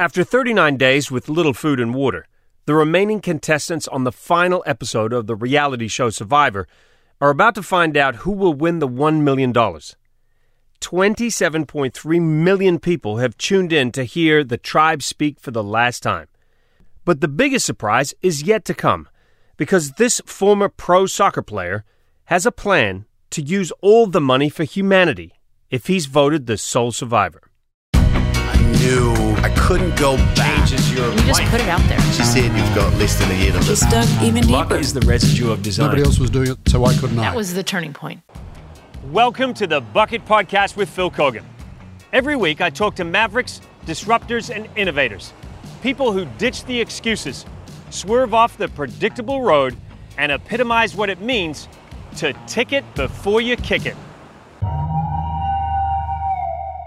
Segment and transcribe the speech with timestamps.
[0.00, 2.26] After 39 days with little food and water,
[2.64, 6.66] the remaining contestants on the final episode of the reality show Survivor
[7.20, 9.52] are about to find out who will win the $1 million.
[9.52, 16.28] 27.3 million people have tuned in to hear the tribe speak for the last time.
[17.04, 19.06] But the biggest surprise is yet to come
[19.58, 21.84] because this former pro soccer player
[22.24, 25.34] has a plan to use all the money for humanity
[25.68, 27.49] if he's voted the sole survivor.
[28.80, 29.12] I knew
[29.42, 30.66] I couldn't go back.
[30.66, 31.50] changes your You just life.
[31.50, 32.00] put it out there.
[32.12, 33.66] She said you've got less than a year to live.
[33.66, 34.80] Just dug even Luck deeper.
[34.80, 35.88] is the residue of design.
[35.88, 37.24] Nobody else was doing it, so why couldn't I?
[37.24, 38.22] That was the turning point.
[39.12, 41.42] Welcome to the Bucket Podcast with Phil Keoghan.
[42.14, 45.34] Every week, I talk to mavericks, disruptors, and innovators.
[45.82, 47.44] People who ditch the excuses,
[47.90, 49.76] swerve off the predictable road,
[50.16, 51.68] and epitomize what it means
[52.16, 53.96] to tick it before you kick it.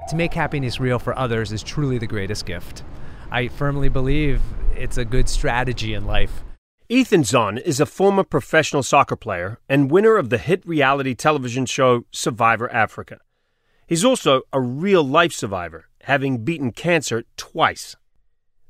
[0.10, 2.84] To make happiness real for others is truly the greatest gift.
[3.32, 4.42] I firmly believe
[4.76, 6.44] it's a good strategy in life.
[6.90, 11.66] Ethan Zohn is a former professional soccer player and winner of the hit reality television
[11.66, 13.20] show Survivor Africa.
[13.88, 17.96] He's also a real life survivor, having beaten cancer twice.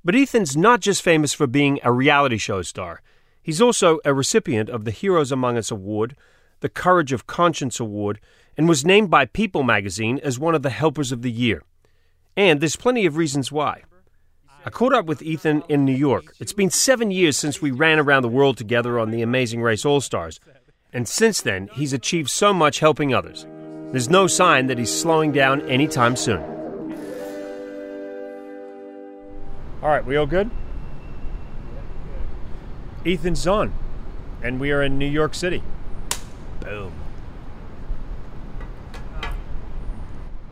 [0.06, 3.02] But Ethan's not just famous for being a reality show star.
[3.42, 6.16] He's also a recipient of the Heroes Among Us Award,
[6.64, 8.22] the Courage of Conscience Award,
[8.56, 11.62] and was named by People magazine as one of the Helpers of the Year.
[12.38, 13.84] And there's plenty of reasons why.
[14.66, 16.34] I caught up with Ethan in New York.
[16.40, 19.84] It's been seven years since we ran around the world together on the Amazing Race
[19.84, 20.40] All Stars.
[20.94, 23.46] And since then, he's achieved so much helping others.
[23.92, 26.42] There's no sign that he's slowing down anytime soon.
[29.82, 30.50] All right, we all good?
[33.06, 33.74] Ethan's on,
[34.42, 35.62] and we are in New York City.
[36.64, 36.92] Boom.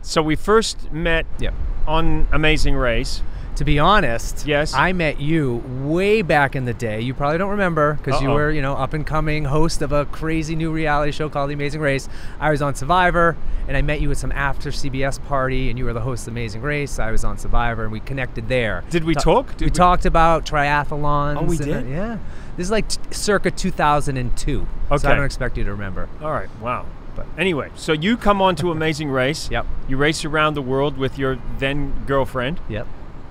[0.02, 1.54] So we first met Yep.
[1.86, 3.22] on Amazing Race.
[3.56, 4.72] To be honest, Yes.
[4.74, 7.00] I met you way back in the day.
[7.02, 10.06] You probably don't remember because you were, you know, up and coming host of a
[10.06, 12.08] crazy new reality show called The Amazing Race.
[12.40, 13.36] I was on Survivor,
[13.68, 16.32] and I met you at some after CBS party, and you were the host of
[16.32, 16.98] Amazing Race.
[16.98, 18.84] I was on Survivor, and we connected there.
[18.88, 19.48] Did we Ta- talk?
[19.50, 21.36] Did we, we- talked about triathlons.
[21.38, 21.76] Oh, we and, did?
[21.76, 22.18] uh, yeah.
[22.56, 24.66] This is like t- circa 2002.
[24.88, 25.08] So Okay.
[25.08, 26.08] I don't expect you to remember.
[26.22, 26.86] All right, wow.
[27.16, 29.50] But anyway, so you come on to Amazing Race.
[29.50, 29.66] Yep.
[29.88, 32.86] You race around the world with your then girlfriend, Yep.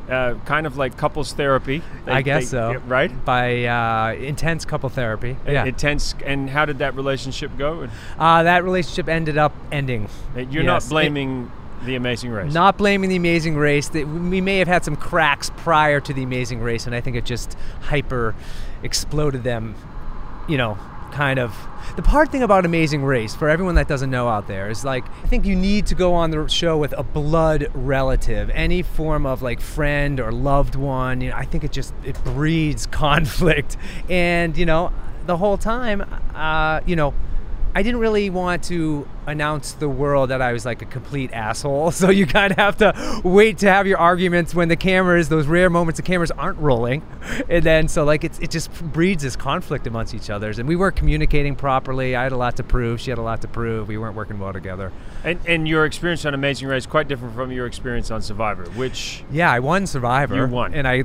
[0.09, 1.82] uh, kind of like couples therapy.
[2.06, 2.72] They- I guess they- so.
[2.74, 3.26] yeah, Right?
[3.26, 5.36] By uh, intense couple therapy.
[5.48, 5.66] Yeah.
[5.66, 6.14] Intense.
[6.26, 7.88] And how did that relationship go?
[8.20, 10.09] uh, that relationship ended up ending.
[10.36, 11.52] You're not Yes, it- blaming
[11.86, 12.53] the Amazing Race.
[12.53, 13.90] Not blaming the Amazing Race.
[13.90, 17.16] That we may have had some cracks prior to the Amazing Race, and I think
[17.16, 18.36] it just hyper
[18.84, 19.75] exploded them.
[20.47, 20.78] You know,
[21.12, 21.56] kind of.
[21.96, 25.03] The hard thing about Amazing Race, for everyone that doesn't know out there, is like
[25.24, 29.25] I think you need to go on the show with a blood relative, any form
[29.25, 31.22] of like friend or loved one.
[31.22, 33.78] You know, I think it just it breeds conflict,
[34.09, 34.94] and you know,
[35.25, 36.02] the whole time,
[36.34, 37.14] uh, you know.
[37.74, 41.92] I didn't really want to announce the world that I was like a complete asshole.
[42.02, 45.46] So you kind of have to wait to have your arguments when the cameras, those
[45.46, 47.04] rare moments the cameras aren't rolling.
[47.48, 50.58] And then so like it's, it just breeds this conflict amongst each others.
[50.58, 52.16] And we weren't communicating properly.
[52.16, 53.00] I had a lot to prove.
[53.00, 53.88] She had a lot to prove.
[53.88, 54.92] We weren't working well together.
[55.24, 59.24] And, and your experience on Amazing Race quite different from your experience on Survivor, which
[59.32, 60.36] Yeah, I won Survivor.
[60.36, 60.74] You won.
[60.74, 61.03] And I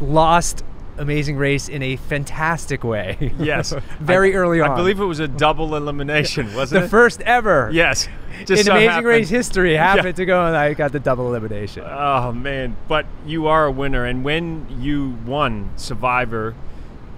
[0.00, 0.64] lost
[0.96, 3.32] Amazing Race in a fantastic way.
[3.38, 4.70] yes, Very I- early on.
[4.70, 6.82] I believe it was a double elimination, wasn't it?
[6.84, 7.68] the first ever.
[7.72, 8.08] Yes,
[8.44, 9.06] just in so Amazing happened.
[9.06, 9.94] Race history Yeah.
[9.94, 11.84] happened to go and I got the double elimination.
[11.86, 16.54] Oh man, but you are a winner, and when you won Survivor,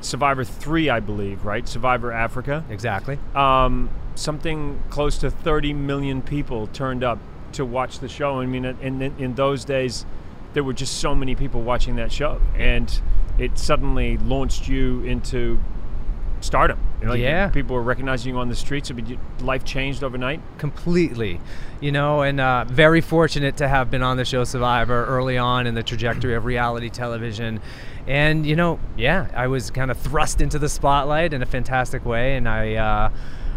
[0.00, 1.66] Survivor three, I believe, right?
[1.68, 2.64] Survivor Africa.
[2.70, 3.18] exactly.
[3.34, 7.18] Um, something close to 30 million people turned up
[7.52, 8.40] to watch the show.
[8.40, 10.06] I mean, in, in, in those days,
[10.54, 13.00] there were just so many people watching that show, and
[13.38, 15.58] it suddenly launched you into
[16.40, 16.78] stardom.
[17.00, 17.48] You know, like, Yeah.
[17.48, 18.90] people were recognizing you on the streets.
[18.90, 20.40] I mean, life changed overnight.
[20.58, 21.40] completely
[21.78, 25.66] you know and uh, very fortunate to have been on the show survivor early on
[25.66, 27.60] in the trajectory of reality television
[28.06, 32.02] and you know yeah i was kind of thrust into the spotlight in a fantastic
[32.06, 33.10] way and i uh,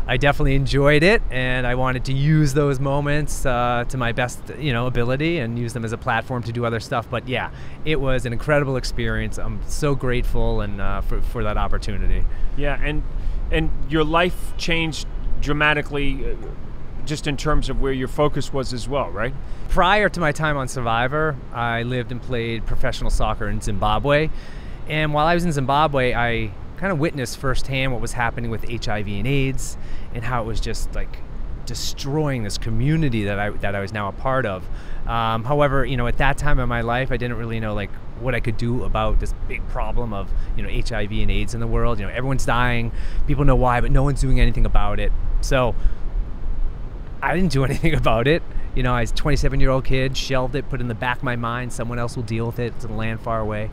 [0.10, 4.42] I definitely enjoyed it, and I wanted to use those moments uh, to my best,
[4.58, 7.08] you know, ability, and use them as a platform to do other stuff.
[7.10, 7.52] But yeah,
[7.86, 9.38] it was an incredible experience.
[9.38, 12.26] I'm so grateful and uh, for, for that opportunity.
[12.58, 13.04] Yeah, and
[13.52, 15.08] and your life changed
[15.42, 16.36] dramatically, uh,
[17.06, 19.34] just in terms of where your focus was as well, right?
[19.70, 24.30] prior to my time on Survivor, I lived and played professional soccer in Zimbabwe.
[24.88, 28.64] And while I was in Zimbabwe, I kind of witnessed firsthand what was happening with
[28.64, 29.78] HIV and AIDS
[30.14, 31.20] and how it was just like
[31.66, 34.66] destroying this community that I that I was now a part of.
[35.06, 37.92] Um, however, you know, at that time in my life, I didn't really know like
[38.22, 41.60] what I could do about this big problem of you know HIV and AIDS in
[41.60, 42.00] the world.
[42.00, 42.94] You know, everyone's dying,
[43.28, 45.12] people know why, but no one's doing anything about it.
[45.42, 45.76] So
[47.22, 48.42] I didn't do anything about it.
[48.74, 50.96] You know, I was a 27 year old kid, shelved it, put it in the
[50.96, 52.74] back of my mind, someone else will deal with it.
[52.78, 53.70] It's a land far away.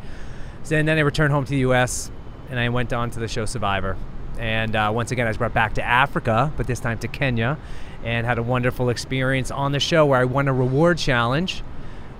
[0.64, 2.10] So, and then I returned home to the U.S.
[2.50, 3.96] and I went on to the show Survivor.
[4.38, 7.56] And uh, once again, I was brought back to Africa, but this time to Kenya,
[8.04, 11.62] and had a wonderful experience on the show where I won a reward challenge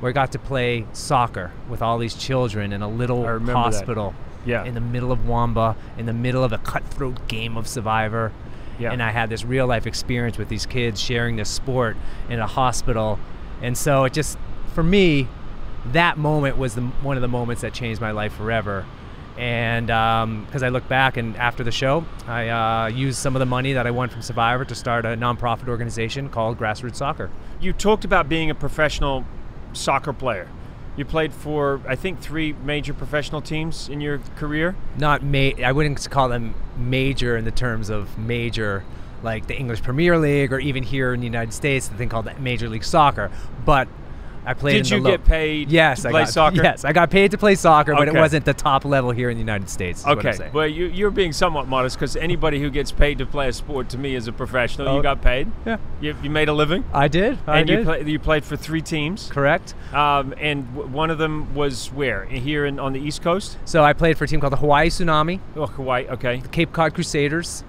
[0.01, 3.53] where I got to play soccer with all these children in a little I remember
[3.53, 3.59] that.
[3.77, 4.15] hospital
[4.45, 4.65] Yeah.
[4.65, 8.33] in the middle of Wamba, in the middle of a cutthroat game of Survivor.
[8.79, 8.93] Yeah.
[8.93, 11.97] And I had this real life experience with these kids sharing this sport
[12.29, 13.19] in a hospital.
[13.63, 14.37] And so it just,
[14.75, 15.29] for me,
[15.93, 18.85] that moment was the, one of the moments that changed my life forever.
[19.39, 19.87] And
[20.47, 23.75] because I look back and after the show, I uh, used some of the money
[23.75, 27.31] that I won from Survivor to start a nonprofit organization called Grassroots Soccer.
[27.61, 29.25] you talked about being a professional
[29.73, 30.49] soccer player.
[30.97, 34.75] You played for, I think, three major professional teams in your career.
[34.97, 38.85] not ma- I wouldn't call them major in the terms of major
[39.23, 42.29] like the English Premier League or even here in the United States the thing called
[42.39, 43.31] Major League Soccer
[43.65, 43.89] but
[44.47, 46.57] I played Did you the get paid yes to I play got, soccer?
[46.63, 49.37] yes I got paid to play soccer but it wasn't the top level here in
[49.37, 52.61] the United States is what I'm Okay, well, you, you're being somewhat modest because anybody
[52.61, 54.89] who gets paid to play a sport to me is a professional.
[54.89, 54.97] Oh.
[54.97, 55.51] You got paid.
[55.67, 56.85] yeah You, you made a living.
[56.93, 59.29] I did I and did you, play, you played for three teams.
[59.31, 62.25] correct Um, and w- one of them was where?
[62.27, 63.59] Here in, on the East Coast?
[63.65, 66.07] so I played for a team called the Hawaii Tsunami Oh, Hawaii.
[66.09, 66.41] Okay.
[66.41, 67.65] The Cape Cod Crusaders.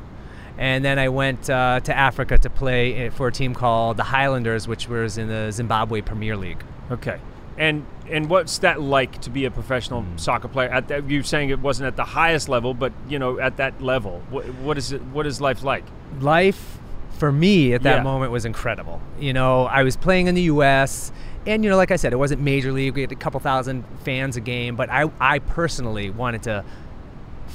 [0.57, 4.03] And then I went uh, to Africa to play uh, for a team called the
[4.03, 6.63] Highlanders, which was in the Zimbabwe Premier League.
[6.91, 7.19] Okay.
[7.57, 10.17] And and what's that like to be a professional Hmm.
[10.17, 10.69] soccer player?
[10.69, 13.81] At that, you're saying it wasn't at the highest level, but you know, at that
[13.81, 15.01] level, what, what is it?
[15.03, 15.83] What is life like?
[16.19, 16.77] life
[17.17, 18.03] for me at that Yeah.
[18.03, 19.01] moment was incredible.
[19.19, 21.11] You know, I was playing in the U.S.
[21.47, 22.93] And you know, like I said, it wasn't major league.
[22.95, 26.63] We had a couple thousand fans a game, but I, I personally wanted to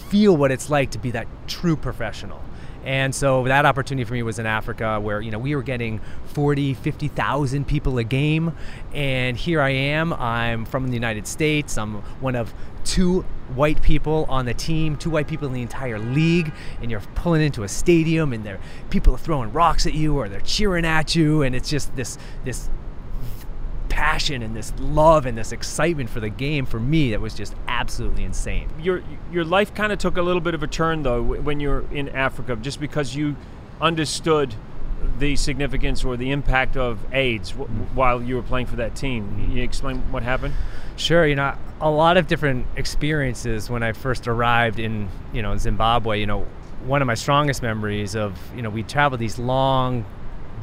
[0.09, 2.41] feel what it's like to be that true professional.
[2.85, 6.01] And so that opportunity for me was in Africa where, you know, we were getting
[6.27, 8.57] 40, 50,000 people a game.
[8.93, 10.13] And here I am.
[10.15, 11.79] I'm from the United States.
[11.79, 12.53] I'm one of
[12.85, 13.23] two
[13.55, 16.53] white people on the team, two white people in the entire league.
[16.81, 18.59] And you're pulling into a stadium and there
[18.91, 21.43] people are throwing rocks at you or they're cheering at you.
[21.43, 22.69] And it's just this, this
[23.93, 27.55] passion and this love and this excitement for the game for me that was just
[27.69, 28.71] absolutely insane.
[28.81, 31.85] Your your life kind of took a little bit of a turn though when you're
[31.93, 33.37] in Africa, just because you
[33.83, 34.55] understood
[35.19, 39.29] the significance or the impact of AIDS w- while you were playing for that team.
[39.37, 40.55] Can you explain what happened?
[40.97, 45.55] Sure, you know, a lot of different experiences when I first arrived in, you know,
[45.59, 46.47] Zimbabwe, you know,
[46.87, 50.07] one of my strongest memories of, you know, we traveled these long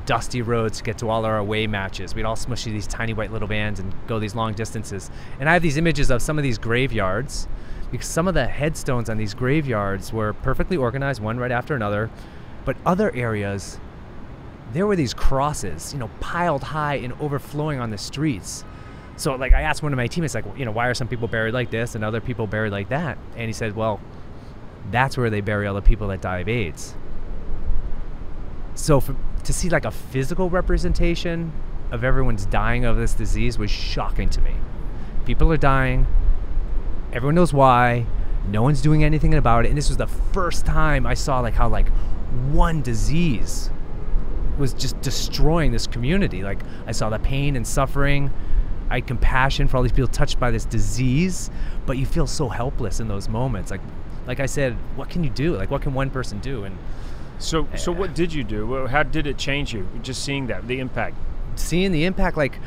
[0.10, 2.16] dusty roads to get to all our away matches.
[2.16, 5.12] We'd all smush these tiny white little vans and go these long distances.
[5.40, 7.48] And I have these images of some of these graveyards
[7.92, 12.10] because some of the headstones on these graveyards were perfectly organized, one right after another.
[12.66, 13.80] But other areas,
[14.74, 18.66] there were these crosses, you know, piled high and overflowing on the streets.
[19.16, 21.28] So, like, I asked one of my teammates, like, you know, why are some people
[21.28, 23.20] buried like this and other people buried like that?
[23.36, 24.00] And he said, well,
[24.90, 26.96] that's where they bury all the people that die of AIDS.
[28.74, 31.52] So, for, to see like a physical representation
[31.92, 34.54] of everyone's dying of this disease was shocking to me.
[35.26, 36.08] People are dying.
[37.12, 38.06] Everyone knows why.
[38.48, 39.70] No one's doing anything about it.
[39.70, 41.90] And this was the first time I saw like how like
[42.52, 43.70] one disease
[44.58, 46.44] was just destroying this community.
[46.44, 48.32] Like I saw the pain and suffering.
[48.90, 51.52] I had compassion for all these people touched by this disease,
[51.86, 53.72] but you feel so helpless in those moments.
[53.72, 53.82] Like
[54.28, 55.56] like I said, what can you do?
[55.56, 56.64] Like what can one person do?
[56.64, 56.78] And
[57.40, 58.88] So so what did you do?
[58.88, 59.88] How did it change you?
[60.02, 61.16] Just seeing that the impact.
[61.56, 62.60] seeing the impact like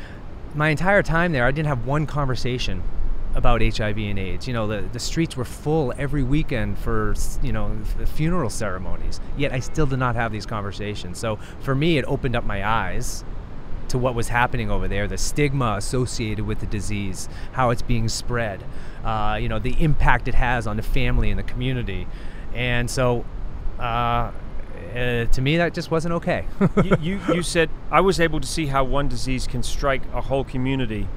[0.55, 2.83] my entire time there i didn't have one conversation
[3.33, 7.51] about hiv and aids you know the, the streets were full every weekend for you
[7.51, 11.97] know f- funeral ceremonies yet i still did not have these conversations so for me
[11.97, 13.23] it opened up my eyes
[13.87, 18.07] to what was happening over there the stigma associated with the disease how it's being
[18.07, 18.63] spread
[19.03, 22.05] uh, you know the impact it has on the family and the community
[22.53, 23.25] and so
[23.79, 24.29] uh,
[24.93, 26.45] uh, to me that just wasn't okay
[26.83, 30.21] you, you you said I was able to see how one disease can strike a
[30.21, 31.07] whole community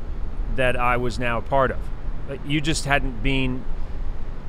[0.56, 1.78] that I was now a part of.
[2.44, 3.64] You just hadn't been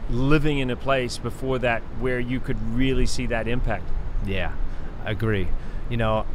[0.10, 3.88] living in a place before that where you could really see that impact.
[4.26, 4.54] Yeah,
[5.06, 5.48] I agree.
[5.90, 6.26] You know,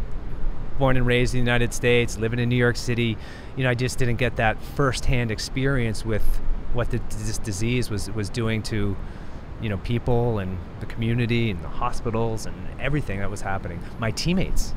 [0.79, 3.17] born and raised in the United States, living in New York City,
[3.57, 6.23] you know, I just didn't get that firsthand experience with
[6.73, 8.97] what the, this disease was was doing to,
[9.63, 13.81] you know, people and the community and the hospitals and everything that was happening.
[13.99, 14.75] My teammates,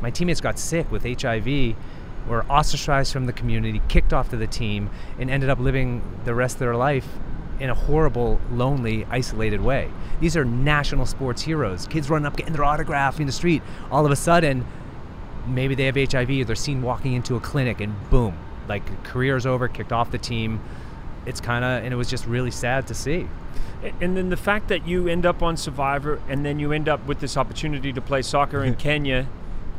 [0.00, 1.76] my teammates got sick with HIV,
[2.26, 6.34] were ostracized from the community, kicked off to the team, and ended up living the
[6.34, 7.06] rest of their life
[7.60, 9.90] in a horrible, lonely, isolated way.
[10.20, 11.86] These are national sports heroes.
[11.86, 13.62] Kids running up, getting their autograph in the street.
[13.90, 14.64] All of a sudden,
[15.46, 18.36] maybe they have HIV or they're seen walking into a clinic and boom,
[18.68, 20.60] like career's over, kicked off the team.
[21.26, 23.28] It's kind of, and it was just really sad to see.
[24.00, 27.04] And then the fact that you end up on Survivor and then you end up
[27.06, 29.26] with this opportunity to play soccer in Kenya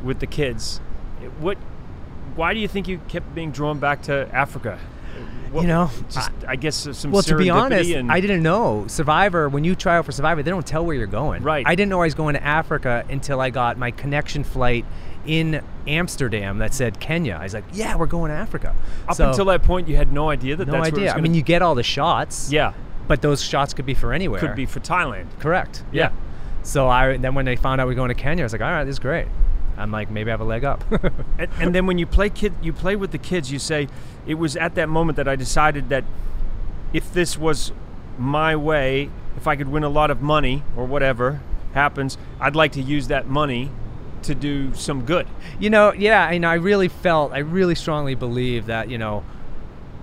[0.02, 0.78] with the kids.
[1.40, 1.56] What
[2.36, 4.78] why do you think you kept being drawn back to Africa?
[5.52, 8.86] What, you know, just I, guess some well, to be honest, and I didn't know
[8.88, 9.48] Survivor.
[9.48, 11.44] When you try out for Survivor, they don't tell where you're going.
[11.44, 11.64] Right.
[11.64, 14.84] I didn't know I was going to Africa until I got my connection flight
[15.26, 17.36] in Amsterdam that said Kenya.
[17.40, 18.74] I was like, yeah, we're going to Africa.
[19.08, 21.12] Up So- until that point, you had no idea that no that's where it was
[21.12, 21.14] idea.
[21.14, 22.50] I mean, you get all the shots.
[22.50, 22.72] yeah,
[23.06, 24.40] But those shots could be for anywhere.
[24.40, 25.26] could be for Thailand.
[25.38, 25.84] Correct.
[25.92, 26.10] Yeah.
[26.62, 28.62] So I then when they found out we are going to Kenya, I was like,
[28.62, 29.28] all right, this is great.
[29.76, 30.84] I'm like, maybe I have a leg up.
[31.38, 33.50] and, and then when you play kid, you play with the kids.
[33.52, 33.88] You say
[34.26, 36.04] it was at that moment that I decided that
[36.92, 37.72] if this was
[38.18, 41.40] my way, if I could win a lot of money or whatever
[41.74, 43.70] happens, I'd like to use that money
[44.22, 45.26] to do some good.
[45.58, 46.46] You know, yeah, and.
[46.46, 49.24] I really felt, I really strongly believe that you know,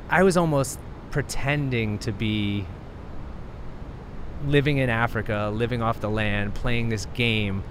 [0.09, 0.79] I was almost
[1.11, 2.65] pretending to be
[4.45, 7.63] living in Africa, living off the land, playing this game.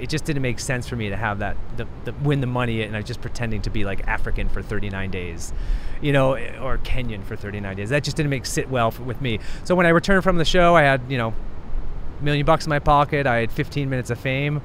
[0.00, 2.82] It just didn't make sense for me to have that, the, the win the money,
[2.82, 5.52] and I just pretending to be like African for 39 days,
[6.00, 7.90] you know, or Kenyan for 39 days.
[7.90, 9.40] That just didn't make sit well for, with me.
[9.64, 11.34] So when I returned from the show, I had you know,
[12.20, 13.26] million bucks in my pocket.
[13.26, 14.62] I had 15 minutes of fame.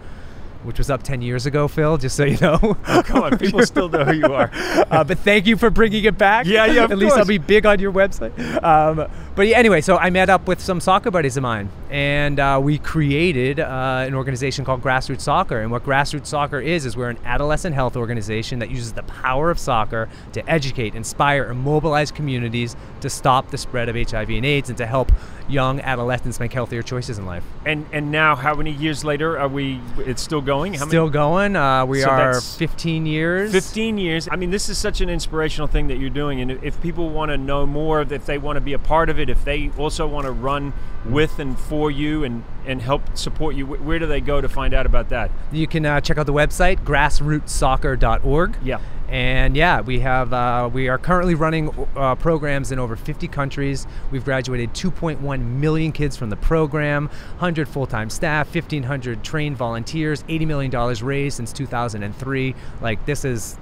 [0.63, 2.77] Which was up 10 years ago, Phil, just so you know.
[2.87, 4.49] Oh, come on, people still know who you are.
[4.53, 6.45] uh, but thank you for bringing it back.
[6.45, 8.33] Yeah, yeah, of At least I'll be big on your website.
[8.63, 12.39] Um, but yeah, anyway, so I met up with some soccer buddies of mine, and
[12.39, 15.59] uh, we created uh, an organization called Grassroots Soccer.
[15.61, 19.49] And what Grassroots Soccer is is we're an adolescent health organization that uses the power
[19.49, 24.45] of soccer to educate, inspire, and mobilize communities to stop the spread of HIV and
[24.45, 25.11] AIDS and to help
[25.49, 27.43] young adolescents make healthier choices in life.
[27.65, 29.79] And and now, how many years later are we?
[29.97, 30.52] It's still going.
[30.73, 31.55] How Still going.
[31.55, 33.51] Uh, we So are 15 years.
[33.51, 34.27] 15 years.
[34.31, 36.41] I mean, this is such an inspirational thing that you're doing.
[36.41, 39.19] And if people want to know more, if they want to be a part of
[39.19, 40.73] it, if they also want to run
[41.05, 44.73] with and for you and, and help support you, where do they go to find
[44.73, 45.31] out about that?
[45.51, 48.57] You can uh, check out the website grassrootssoccer.org.
[48.63, 48.79] Yeah.
[49.09, 53.85] And yeah, we have uh, we are currently running uh, programs in over 50 countries.
[54.09, 60.45] We've graduated 2.1 million kids from the program, 100 full-time staff, 1,500 trained volunteers, 80
[60.47, 62.55] million dollars raised since 2003.
[62.81, 63.55] Like this is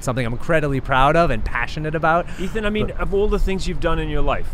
[0.00, 2.26] something I'm incredibly proud of and passionate about.
[2.38, 4.50] Ethan, I mean, But- of all the things you've done in your life,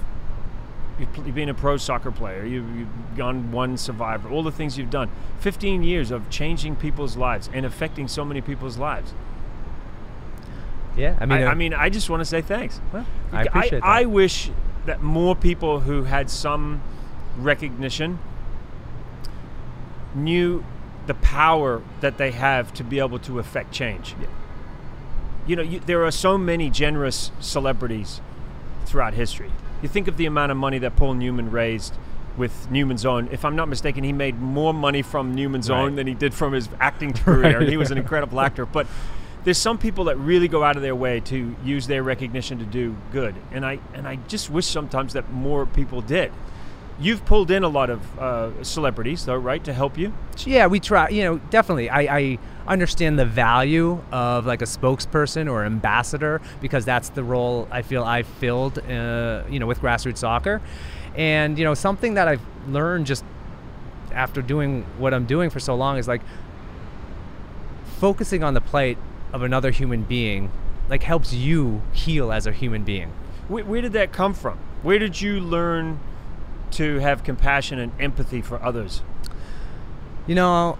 [0.98, 4.90] you've, been a pro soccer player, you've, you've gone one survivor, all the things you've
[4.90, 9.12] done, 15 years of changing people's lives and affecting so many people's lives.
[10.96, 12.80] Yeah, I I mean, uh, I, mean, I just want to say thanks.
[12.92, 13.84] well, I appreciate that.
[13.84, 14.50] I wish
[14.86, 16.82] that more people who had some
[17.36, 18.18] recognition
[20.14, 20.64] knew
[21.06, 24.14] the power that they have to be able to affect change.
[25.46, 28.20] You know, you, there are so many generous celebrities
[28.84, 29.50] throughout history.
[29.82, 31.94] You think of the amount of money that Paul Newman raised
[32.36, 33.28] with Newman's Own.
[33.32, 35.80] If I'm not mistaken, he made more money from Newman's Right.
[35.80, 37.58] Own than he did from his acting career.
[37.58, 38.64] and he was an incredible actor.
[38.64, 38.86] But
[39.44, 42.64] there's some people that really go out of their way to use their recognition to
[42.64, 46.32] do good, and I and I just wish sometimes that more people did.
[47.00, 50.12] You've pulled in a lot of uh, celebrities, though, right, to help you.
[50.38, 51.08] Yeah, we try.
[51.10, 51.88] You know, definitely.
[51.88, 57.68] I, I understand the value of like a spokesperson or ambassador because that's the role
[57.70, 58.78] I feel I filled.
[58.80, 60.60] Uh, you know, with grassroots soccer,
[61.14, 63.24] and you know, something that I've learned just
[64.12, 66.22] after doing what I'm doing for so long is like
[67.98, 68.98] focusing on the plight
[69.32, 70.50] of another human being,
[70.88, 73.12] like helps you heal as a human being.
[73.46, 74.58] Where, where did that come from?
[74.82, 76.00] Where did you learn
[76.72, 79.02] to have compassion and empathy for others?
[80.26, 80.78] You know,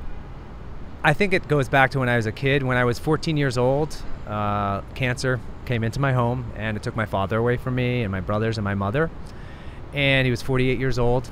[1.02, 2.62] I think it goes back to when I was a kid.
[2.62, 6.96] When I was 14 years old, uh, cancer came into my home and it took
[6.96, 9.10] my father away from me and my brothers and my mother.
[9.94, 11.30] And he was 48 years old.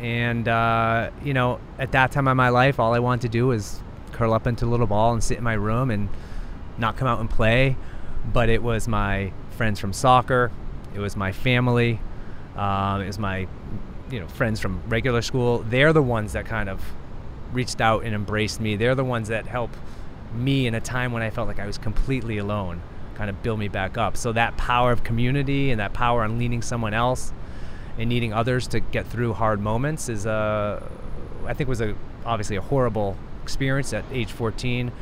[0.00, 3.48] And, uh, you know, at that time of my life, all I wanted to do
[3.48, 3.80] was
[4.12, 6.08] curl up into a little ball and sit in my room and
[6.78, 7.76] not come out and play.
[8.32, 10.50] But it was my friends from soccer,
[10.94, 12.00] it was my family,
[12.56, 13.46] um, was my,
[14.10, 15.64] you know, friends from regular school.
[15.68, 16.82] They're the ones that kind of
[17.52, 18.76] reached out and embraced me.
[18.76, 19.70] They're the ones that help
[20.34, 22.80] me in a time when I felt like I was completely alone,
[23.14, 24.16] kind of build me back up.
[24.16, 27.32] So that power of community and that power on leading someone else
[27.98, 30.82] and needing others to get through hard moments is a,
[31.46, 31.94] I think was a
[32.24, 34.92] obviously a horrible experience at age 14.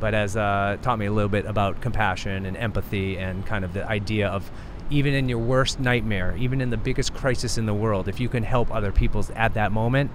[0.00, 3.72] but has uh, taught me a little bit about compassion and empathy and kind of
[3.72, 4.48] the idea of
[4.90, 8.28] even in your worst nightmare, even in the biggest crisis in the world, if you
[8.28, 10.10] can help other people at that moment,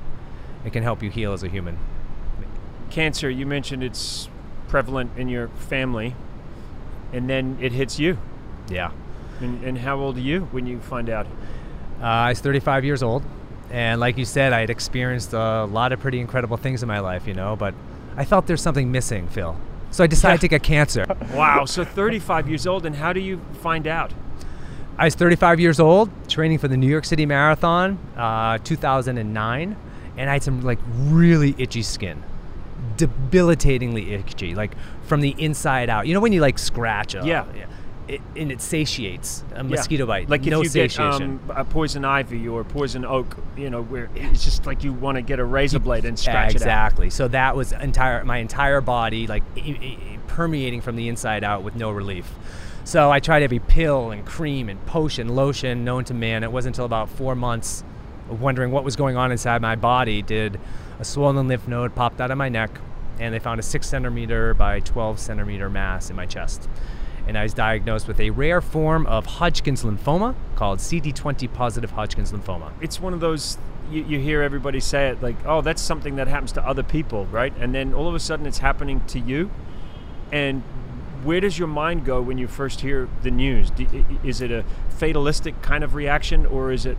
[0.66, 1.78] it can help you heal as a human.
[2.90, 4.30] Cancer, you mentioned it's
[4.68, 6.16] prevalent in your family,
[7.12, 8.18] and then it hits you.
[8.70, 8.92] Yeah.
[9.40, 11.26] And, and how old are you when you find out?
[12.02, 13.24] Uh, I was 35 years old,
[13.72, 17.00] and like you said, I had experienced a lot of pretty incredible things in my
[17.00, 17.74] life, you know, but
[18.16, 19.56] I felt there's something missing, Phil.
[19.92, 20.42] So I decided Yeah.
[20.42, 21.06] to get cancer.
[21.34, 24.12] Wow, so 35 years old, and how do you find out?
[24.98, 29.76] I was 35 years old, training for the New York City Marathon, uh, 2009,
[30.18, 32.22] and I had some like really itchy skin,
[32.98, 34.72] debilitatingly itchy, like
[35.04, 36.08] from the inside out.
[36.08, 37.16] You know when you like scratch?
[37.16, 37.46] A, Yeah.
[38.06, 39.62] It, and it satiates a Yeah.
[39.64, 40.30] mosquito bite.
[40.30, 41.40] Like if no you get satiation.
[41.48, 45.16] um, a poison ivy or poison oak, you know, where it's just like you want
[45.16, 46.62] to get a razor blade and scratch it out.
[46.62, 47.10] exactly.
[47.10, 51.46] So that was entire my entire body like i- i- i- permeating from the inside
[51.46, 52.30] out with no relief.
[52.86, 56.44] So I tried every pill and cream and potion, lotion known to man.
[56.44, 57.84] It wasn't until about four months
[58.30, 60.60] of wondering what was going on inside my body did
[61.00, 62.70] a swollen lymph node popped out of my neck,
[63.20, 66.68] and they found a six centimeter by 12 centimeter mass in my chest.
[67.26, 72.34] And I was diagnosed with a rare form of Hodgkin's lymphoma called CD20 positive Hodgkin's
[72.34, 72.74] lymphoma.
[72.82, 73.58] It's one of those
[73.90, 77.26] you, you hear everybody say it like, oh, that's something that happens to other people,
[77.28, 77.54] right?
[77.58, 79.52] And then all of a sudden it's happening to you.
[80.32, 80.64] And
[81.24, 83.72] where does your mind go when you first hear the news?
[84.24, 86.98] Is it a fatalistic kind of reaction, or is it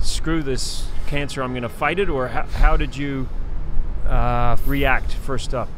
[0.00, 2.08] screw this cancer, I'm going to fight it?
[2.08, 3.28] Or how, how did you
[4.06, 5.68] Uh, react first up?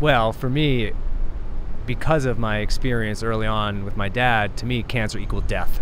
[0.00, 0.92] Well, for me,
[1.84, 5.80] because of my experience early on with my dad, to me, cancer equaled death.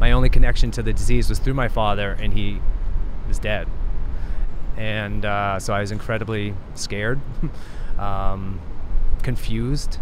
[0.00, 2.60] My only connection to the disease was through my father, and he
[3.28, 3.68] was dead.
[4.76, 7.20] And uh, so I was incredibly scared,
[7.98, 8.58] um,
[9.22, 9.98] confused,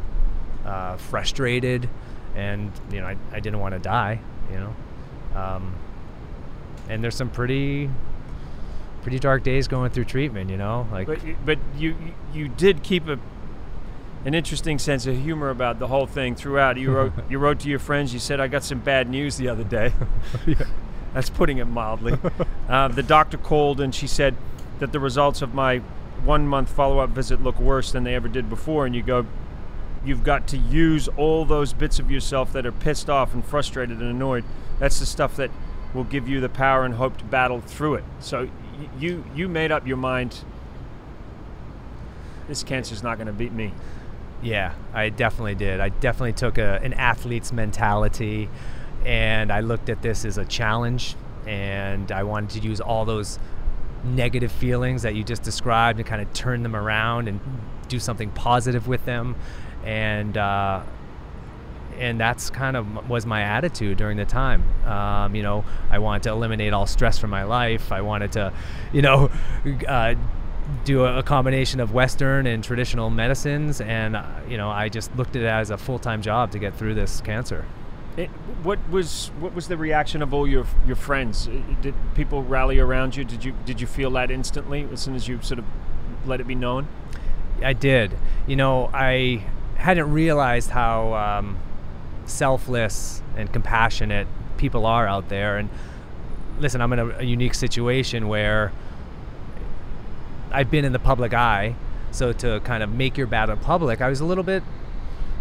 [0.65, 1.89] uh, frustrated,
[2.35, 4.21] and you know I, I didn't want to die.
[4.51, 5.75] You know, um,
[6.89, 7.91] and there's some pretty
[9.03, 10.51] pretty dark days going through treatment.
[10.51, 11.95] You know, like But but you
[12.33, 13.19] you did keep a
[14.25, 16.77] an interesting sense of humor about the whole thing throughout.
[16.77, 18.13] You wrote you wrote to your friends.
[18.13, 19.93] You said I got some bad news the other day.
[21.15, 22.19] That's putting it mildly.
[22.69, 24.35] uh, the doctor called and she said
[24.79, 25.79] that the results of my
[26.25, 28.87] one month follow up visit look worse than they ever did before.
[28.87, 29.27] And you go,
[30.05, 34.01] you've got to use all those bits of yourself that are pissed off and frustrated
[34.01, 34.45] and annoyed.
[34.79, 35.51] That's the stuff that
[35.95, 38.05] will give you the power and hope to battle through it.
[38.21, 38.49] So
[38.99, 40.45] you you made up your mind.
[42.49, 43.73] This cancer's not going to beat me.
[44.43, 45.79] Yeah, I definitely did.
[45.81, 48.49] I definitely took a, an athlete's mentality
[49.05, 51.15] and I looked at this as a challenge
[51.47, 53.39] and I wanted to use all those
[54.05, 57.41] negative feelings that you just described and kind of turn them around and
[57.89, 59.37] do something positive with them.
[59.85, 60.83] And, uh,
[61.99, 64.65] and that's kind of was my attitude during the time.
[64.87, 67.93] Um, you know, I wanted to eliminate all stress from my life.
[67.93, 68.53] I wanted to,
[68.93, 69.31] you know,
[69.87, 70.15] uh,
[70.85, 75.37] do a, combination of Western and traditional medicines, and uh, you know, I just looked
[75.37, 77.65] at it as a full-time job to get through this cancer.
[78.17, 78.29] It,
[78.63, 81.49] what was what was the reaction of all your your friends?
[81.81, 83.25] Did people rally around you?
[83.25, 85.65] Did you did you feel that instantly as soon as you sort of
[86.27, 86.89] let it be known?
[87.63, 88.17] I did.
[88.47, 89.45] You know, I
[89.83, 91.59] hadn't realized how um,
[92.25, 95.59] selfless and compassionate people are out there.
[95.59, 95.69] And
[96.61, 98.73] listen, I'm in a, a unique situation where
[100.53, 101.75] I've been in the public eye.
[102.13, 104.63] So to kind of make your battle public, I was a little bit.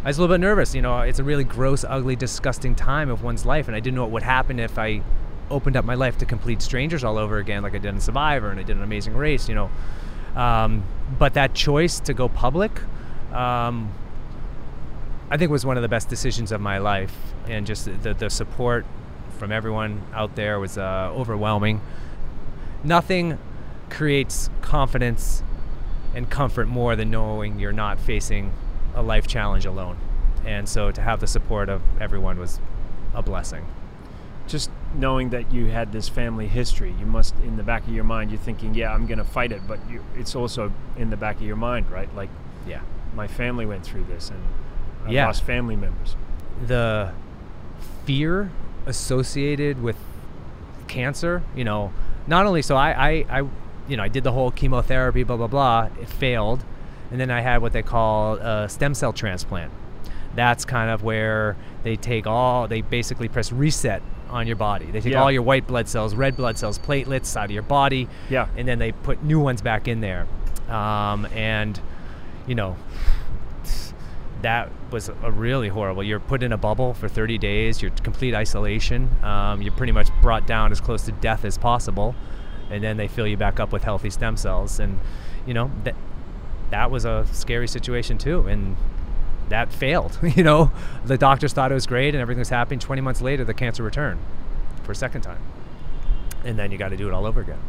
[0.04, 0.74] I was a little bit nervous.
[0.74, 3.96] You know, it's a really gross, ugly, disgusting time of one's life, and I didn't
[3.96, 5.04] know what would happen if I
[5.52, 8.50] opened up my life to complete strangers all over again, like I did in Survivor
[8.50, 9.48] and I did an Amazing Race.
[9.48, 9.70] You know,
[10.36, 10.84] um,
[11.20, 12.72] but that choice to go public,
[13.34, 13.94] um,
[15.32, 17.16] I think was one of the best decisions of my life,
[17.48, 18.86] and just the, the support
[19.40, 21.82] from everyone out there was uh, overwhelming.
[22.84, 23.40] Nothing
[23.90, 25.42] creates confidence
[26.14, 28.52] and comfort more than knowing you're not facing
[28.94, 29.98] a life challenge alone.
[30.46, 32.60] And so to have the support of everyone was
[33.14, 33.66] a blessing.
[34.48, 38.04] Just knowing that you had this family history, you must in the back of your
[38.04, 41.16] mind you're thinking, yeah, I'm going to fight it, but you, it's also in the
[41.18, 42.14] back of your mind, right?
[42.14, 42.30] Like
[42.68, 42.82] Yeah.
[43.16, 44.42] my family went through this, and
[45.06, 45.26] I Yeah.
[45.28, 46.16] lost family members.
[46.68, 47.12] the
[48.06, 48.52] fear
[48.86, 49.96] associated with
[50.88, 51.92] cancer, you know,
[52.28, 53.48] not only so I, I, I
[53.88, 56.64] you know, I did the whole chemotherapy, blah, blah, blah, it failed.
[57.12, 59.72] And then I had what they call a stem cell transplant.
[60.36, 64.86] That's kind of where they take all, they basically press reset on your body.
[64.86, 65.22] They take Yeah.
[65.24, 68.48] all your white blood cells, red blood cells, platelets out of your body, Yeah.
[68.56, 70.26] and then they put new ones back in there.
[70.70, 71.80] Um, and,
[72.48, 72.78] you know,
[74.42, 76.04] that was a really horrible.
[76.04, 77.82] You're put in a bubble for 30 days.
[77.82, 79.10] You're complete isolation.
[79.24, 82.16] Um, you're pretty much brought down as close to death as possible,
[82.70, 84.80] and then they fill you back up with healthy stem cells.
[84.80, 85.00] And
[85.46, 85.96] you know that
[86.72, 88.48] that was a scary situation too.
[88.48, 88.76] And
[89.50, 90.18] that failed.
[90.36, 90.72] you know,
[91.06, 92.80] the doctors thought it was great and everything was happening.
[92.80, 94.20] 20 months later, the cancer returned
[94.84, 95.42] for a second time,
[96.44, 97.60] and then you got to do it all over again.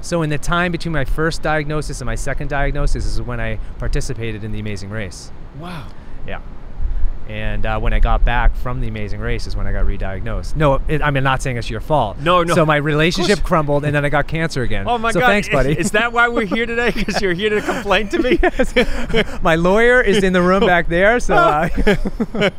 [0.00, 3.56] So in the time between my first diagnosis and my second diagnosis is when I
[3.78, 5.32] participated in the Amazing Race.
[5.58, 5.88] Wow.
[6.28, 6.40] Yeah.
[7.28, 10.56] And uh, when I got back from the Amazing Race is when I got re-diagnosed.
[10.56, 12.16] No, it, I mean not saying it's your fault.
[12.18, 12.54] No, no.
[12.54, 14.88] So my relationship crumbled, and then I got cancer again.
[14.88, 15.26] Oh my so God!
[15.26, 15.78] thanks, buddy.
[15.78, 16.90] Is that why we're here today?
[16.98, 18.38] Because you're here to complain to me?
[19.42, 21.68] my lawyer is in the room back there, so uh,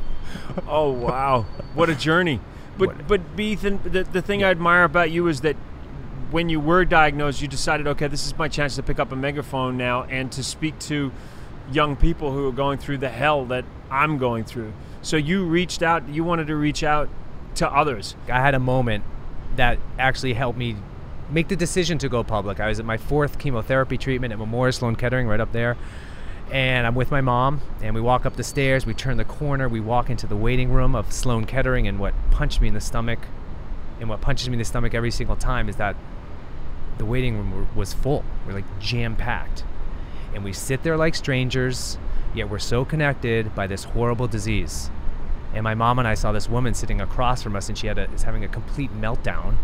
[0.67, 2.39] Oh wow, what a journey!
[2.77, 5.55] But What- but Ethan, the the thing I admire about you is that
[6.29, 9.15] when you were diagnosed, you decided, okay, this is my chance to pick up a
[9.15, 11.11] megaphone now and to speak to
[11.71, 14.73] young people who are going through the hell that I'm going through.
[15.01, 16.07] So you reached out.
[16.09, 17.09] You wanted to reach out
[17.55, 18.15] to others.
[18.27, 19.03] I had a moment
[19.55, 20.75] that actually helped me
[21.29, 22.59] make the decision to go public.
[22.59, 25.77] I was at my fourth chemotherapy treatment at Memorial Sloan Kettering, right up there.
[26.51, 28.85] And I'm with my mom, and we walk up the stairs.
[28.85, 29.69] We turn the corner.
[29.69, 32.81] We walk into the waiting room of Sloan Kettering, and what punched me in the
[32.81, 33.19] stomach,
[33.99, 35.95] and what punches me in the stomach every single time is that
[36.97, 38.25] the waiting room was full.
[38.47, 39.63] We're like jam packed.
[40.33, 41.97] And we sit there like strangers,
[42.33, 44.89] yet we're so connected by this horrible disease.
[45.53, 47.97] And my mom and I saw this woman sitting across from us, and she had
[47.97, 49.55] a, is having a complete meltdown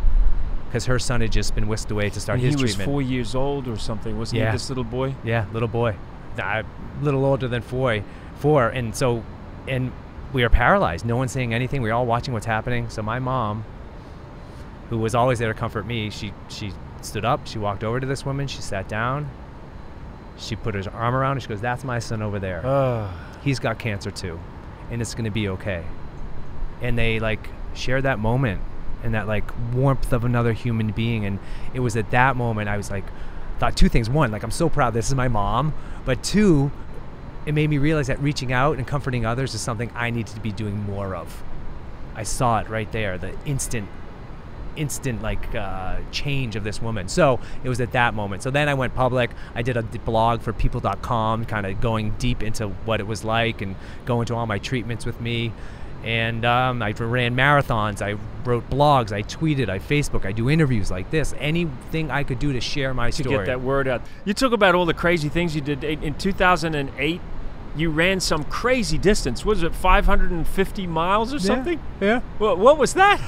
[0.68, 3.02] because her son had just been whisked away to start And his he was four
[3.02, 4.48] years old or something, wasn't Yeah.
[4.48, 4.56] he?
[4.56, 5.16] This little boy.
[5.24, 5.96] Yeah, little boy,
[6.38, 6.64] a
[7.02, 8.02] little older than four,
[8.38, 9.24] four, and so,
[9.68, 9.92] and
[10.34, 11.06] we are paralyzed.
[11.06, 11.82] No one's saying anything.
[11.82, 12.90] We're all watching what's happening.
[12.90, 13.64] So my mom,
[14.90, 17.48] who was always there to comfort me, she she stood up.
[17.48, 18.48] She walked over to this woman.
[18.48, 19.30] She sat down.
[20.38, 21.40] She put her arm around her.
[21.42, 22.66] She goes, "That's my son over there.
[22.66, 23.12] Uh,
[23.44, 24.40] He's got cancer too,
[24.92, 25.84] and it's gonna be okay."
[26.82, 28.62] And they like shared that moment
[29.04, 29.44] and that like
[29.74, 31.26] warmth of another human being.
[31.26, 31.40] And
[31.74, 33.04] it was at that moment I was like,
[33.60, 34.10] thought two things.
[34.10, 35.74] One, like I'm so proud this is my mom,
[36.06, 36.72] but two,
[37.46, 40.40] it made me realize that reaching out and comforting others is something I need to
[40.40, 41.44] be doing more of.
[42.16, 43.88] I saw it right there, the instant
[44.76, 47.08] instant like uh, change of this woman.
[47.08, 48.44] So it was at that moment.
[48.44, 49.32] So then I went public.
[49.54, 53.62] I did a blog for people.com, kind of going deep into what it was like
[53.62, 55.52] and going to all my treatments with me.
[56.04, 58.02] And um, I ran marathons.
[58.02, 58.16] I
[58.48, 59.12] wrote blogs.
[59.12, 59.70] I tweeted.
[59.70, 60.24] I Facebook.
[60.24, 61.34] I do interviews like this.
[61.40, 63.38] Anything I could do to share my to story.
[63.38, 64.04] To get that word out.
[64.24, 67.22] You talk about all the crazy things you did in in 2008.
[67.76, 69.44] You ran some crazy distance.
[69.44, 71.80] Was it 550 miles or something?
[72.00, 72.22] Yeah.
[72.38, 73.20] What, what was that?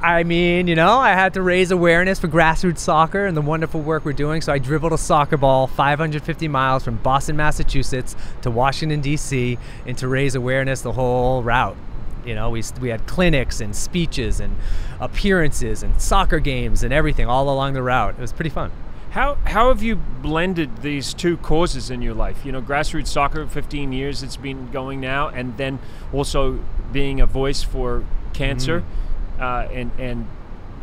[0.00, 3.80] I mean, you know, I had to raise awareness for grassroots soccer and the wonderful
[3.80, 4.40] work we're doing.
[4.40, 9.98] So I dribbled a soccer ball 550 miles from Boston, Massachusetts to Washington, D.C., and
[9.98, 11.76] to raise awareness the whole route.
[12.24, 14.56] You know, we, we had clinics and speeches and
[15.00, 18.14] appearances and soccer games and everything all along the route.
[18.16, 18.70] It was pretty fun.
[19.10, 22.46] How how have you blended these two causes in your life?
[22.46, 25.80] You know, grassroots soccer, 15 years it's been going now, and then
[26.14, 29.01] also being a voice for cancer mm-hmm.
[29.42, 30.26] Uh, and and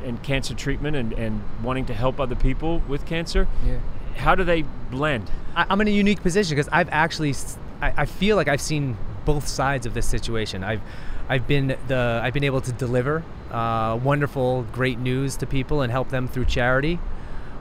[0.03, 3.47] and cancer treatment and, and wanting to help other people with cancer.
[3.65, 3.79] Yeah.
[4.15, 5.29] How do they blend?
[5.55, 7.35] I, I'm in a unique position because I've actually,
[7.81, 10.63] I, I feel like I've seen both sides of this situation.
[10.63, 10.81] I've,
[11.27, 15.91] I've been the, I've been able to deliver uh, wonderful, great news to people and
[15.91, 16.99] help them through charity.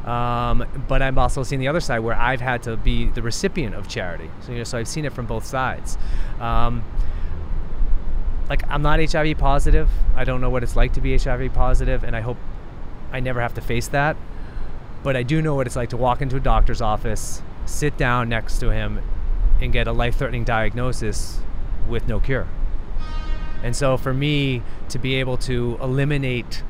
[0.04, 3.74] Um, but I'm also seeing the other side where I've had to be the recipient
[3.74, 4.30] of charity.
[4.42, 5.98] So you know, so I've seen it from both sides.
[6.40, 6.82] Um,
[8.48, 9.88] like I'm not HIV positive.
[10.14, 12.36] I don't know what it's like to be HIV positive, and I hope
[13.12, 14.16] I never have to face that
[15.02, 18.28] but I do know what it's like to walk into a doctor's office, sit down
[18.28, 19.00] next to him,
[19.60, 21.40] and get a life threatening diagnosis
[21.88, 22.46] with no cure.
[23.62, 26.62] And so for me to be able to eliminate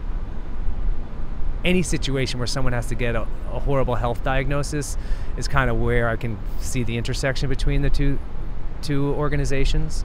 [1.64, 4.96] any situation where someone has to get a, a horrible health diagnosis
[5.36, 8.18] is kind of where I can see the intersection between the two
[8.80, 10.04] two organizations.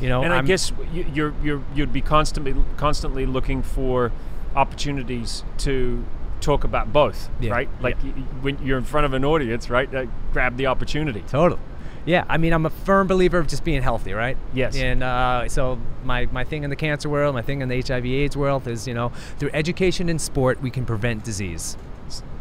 [0.00, 4.10] You know, and I I'm- guess you- you're you're you'd be constantly constantly looking for
[4.56, 6.04] opportunities to
[6.40, 7.68] talk about both, Yeah, right?
[7.80, 8.10] Like yeah.
[8.10, 9.92] y- y- when you're in front of an audience, right?
[9.94, 11.22] Uh, grab the opportunity.
[11.28, 11.60] Totally.
[12.04, 14.36] Yeah, I mean, I'm a firm believer of just being healthy, right?
[14.52, 14.74] Yes.
[14.76, 18.36] And uh, so my, my thing in the cancer world, my thing in the HIV/AIDS
[18.36, 21.76] world is, you know, through education and sport, we can prevent disease.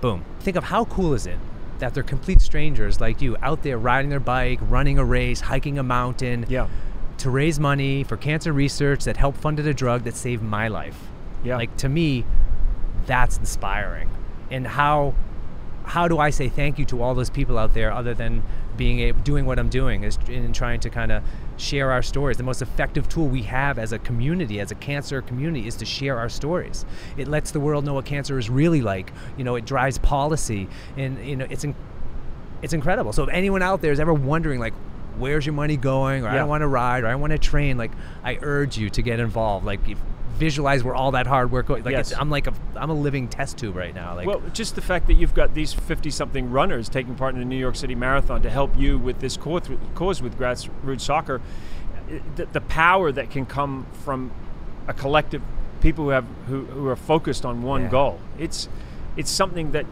[0.01, 0.25] Boom.
[0.39, 1.37] Think of how cool is it
[1.77, 5.77] that they're complete strangers like you out there riding their bike, running a race, hiking
[5.77, 6.65] a mountain, Yeah.
[7.21, 10.99] To raise money for cancer research that helped funded a drug that saved my life.
[11.43, 11.55] Yeah.
[11.55, 12.25] Like to me,
[13.05, 14.09] that's inspiring.
[14.49, 15.13] And how
[15.83, 18.43] how do I say thank you to all those people out there other than
[18.77, 21.23] being able, doing what I'm doing is in trying to kind of
[21.57, 22.37] share our stories.
[22.37, 25.85] The most effective tool we have as a community, as a cancer community, is to
[25.85, 26.85] share our stories.
[27.17, 29.11] It lets the world know what cancer is really like.
[29.37, 31.75] You know, it drives policy, and you know, it's in,
[32.61, 33.11] it's incredible.
[33.13, 34.73] So if anyone out there is ever wondering, like,
[35.17, 37.77] where's your money going, or I don't want to ride, or I want to train,
[37.77, 37.91] like,
[38.23, 39.65] I urge you to get involved.
[39.65, 39.97] Like, if,
[40.37, 41.85] visualize where all that hard work goes.
[41.85, 42.11] Like, Yes.
[42.11, 44.15] it's, I'm like a, I'm a living test tube right now.
[44.15, 47.39] Like, well, just the fact that you've got these 50 something runners taking part in
[47.39, 51.41] the New York City Marathon to help you with this cause, cause with grassroots soccer,
[52.35, 54.31] the, the power that can come from
[54.87, 55.43] a collective
[55.79, 57.89] people who have who, who are focused on one Yeah.
[57.89, 58.19] goal.
[58.39, 58.67] It's
[59.17, 59.85] it's something that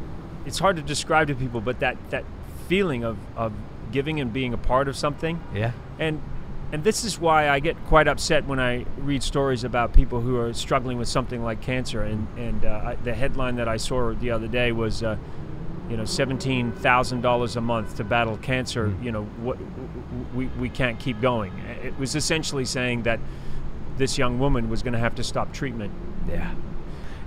[0.47, 2.25] it's hard to describe to people, but that that
[2.67, 3.53] feeling of, of
[3.91, 5.71] giving and being a part of something yeah.
[5.97, 6.21] and
[6.71, 10.37] and this is why I get quite upset when I read stories about people who
[10.37, 12.03] are struggling with something like cancer.
[12.03, 15.17] And and uh, I, the headline that I saw the other day was, uh,
[15.89, 18.93] you know, seventeen thousand dollars a month to battle cancer.
[19.01, 19.57] You know, what
[20.35, 21.57] we we can't keep going.
[21.83, 23.19] It was essentially saying that
[23.97, 25.91] this young woman was going to have to stop treatment.
[26.27, 26.53] Yeah.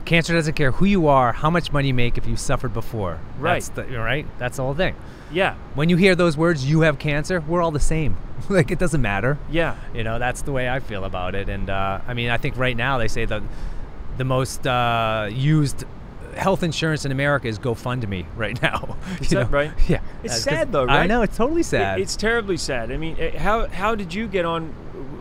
[0.05, 3.19] Cancer doesn't care who you are, how much money you make if you suffered before.
[3.39, 3.63] Right.
[3.63, 4.27] That's the, right.
[4.39, 4.95] That's the whole thing.
[5.33, 8.19] Yeah, When you hear those words, you have cancer, we're all the same.
[8.51, 9.39] like it doesn't matter.
[9.51, 9.77] yeah.
[9.95, 11.49] You know, that's the way I feel about it.
[11.49, 13.43] And uh, I mean, I think right now they say the
[14.19, 15.85] the most uh, used
[16.37, 18.97] health insurance in America is GoFundMe right now.
[19.21, 19.57] Is you that know?
[19.57, 19.73] right?
[19.89, 20.01] Yeah.
[20.23, 21.03] It's 'cause- sad though, right?
[21.05, 21.99] I know it's totally It- sad.
[22.01, 22.93] It's terribly sad.
[22.93, 24.75] I mean, eh, how how did you get on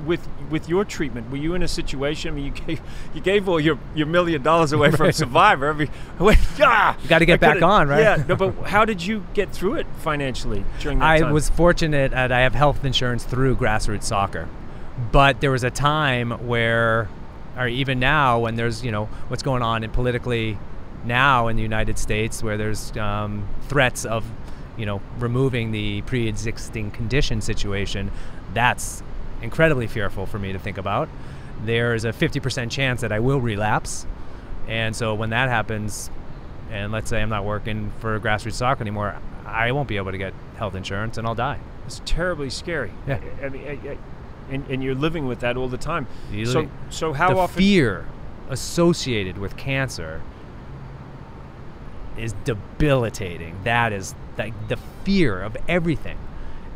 [0.05, 1.31] with with your treatment?
[1.31, 2.31] Were you in a situation?
[2.31, 2.81] I mean, you gave
[3.15, 5.11] you gave all your, your million dollars away from.
[5.11, 5.67] Survivor.
[5.67, 8.01] Every, I went, ah, You gotta get I back on, right?
[8.01, 8.23] Yeah.
[8.27, 11.33] No, but how did you get through it financially during that I time?
[11.33, 14.47] was fortunate that I have health insurance through grassroots soccer.
[15.11, 17.09] But there was a time where,
[17.57, 20.57] or even now, when there's, you know, what's going on in politically
[21.05, 24.25] now in the United States, where there's um, threats of,
[24.77, 28.11] you know, removing the pre existing condition situation,
[28.53, 29.01] that's
[29.41, 31.09] incredibly fearful for me to think about.
[31.63, 34.05] There's a 50% chance that I will relapse.
[34.67, 36.09] And so when that happens,
[36.71, 40.17] and let's say I'm not working for grassroots soccer anymore, I won't be able to
[40.17, 41.59] get health insurance and I'll die.
[41.85, 42.91] It's terribly scary.
[43.07, 43.19] Yeah.
[43.43, 43.97] I, mean, I, I,
[44.49, 46.07] and, and you're living with that all the time.
[46.31, 47.57] You So so how the often?
[47.57, 48.05] fear
[48.49, 50.21] associated with cancer
[52.17, 53.57] is debilitating.
[53.63, 56.17] That is like the fear of everything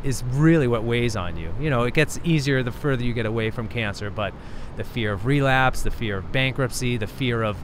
[0.06, 1.52] is really what weighs on you.
[1.60, 4.32] You know, it gets easier the further you get away from cancer, but
[4.76, 7.56] the fear of relapse, the fear of bankruptcy, the fear of,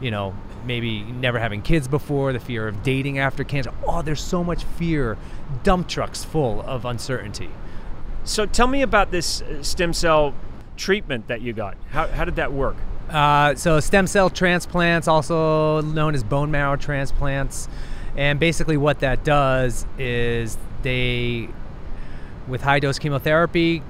[0.00, 3.72] you know, maybe never having kids before, the fear of dating after cancer.
[3.86, 5.16] Oh, there's so much fear.
[5.62, 7.50] Dump trucks full of uncertainty.
[8.24, 10.34] So tell me about this uh, stem cell
[10.76, 11.76] treatment that you got.
[11.90, 12.76] How how did that work?
[13.08, 17.68] Uh, so stem cell transplants, also known as bone marrow transplants,
[18.16, 21.48] and basically what that does is they,
[22.48, 23.82] with high dose chemotherapy,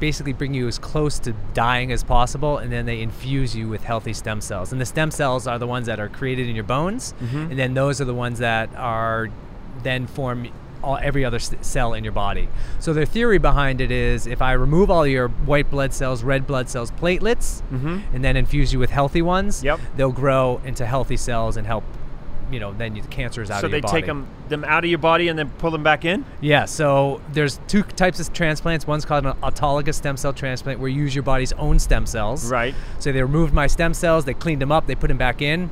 [0.00, 3.84] basically bring you as close to dying as possible, and then they infuse you with
[3.84, 4.72] healthy stem cells.
[4.72, 7.50] And the stem cells are the ones that are created in your bones, mm-hmm.
[7.50, 9.28] and then those are the ones that are
[9.82, 10.48] then form
[10.82, 12.48] all, every other cell in your body.
[12.78, 16.46] So their theory behind it is if I remove all your white blood cells, red
[16.46, 18.00] blood cells, platelets, mm-hmm.
[18.14, 19.80] and then infuse you with healthy ones, Yep.
[19.96, 21.84] they'll grow into healthy cells and help.
[22.50, 23.90] You know, then you, the cancer is out so of your body.
[23.90, 26.24] So they take them them out of your body and then pull them back in.
[26.40, 28.86] Yeah, so there's two types of transplants.
[28.86, 32.50] One's called an autologous stem cell transplant, where you use your body's own stem cells.
[32.50, 32.74] Right.
[32.98, 35.70] So they removed my stem cells, they cleaned them up, they put them back in.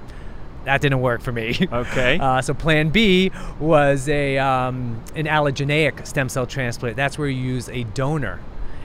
[0.65, 1.69] That didn't work for me.
[1.73, 2.19] Okay.
[2.19, 6.97] Uh, so Plan B was a um, an allogeneic stem cell transplant.
[6.97, 8.41] That's where you use a donor.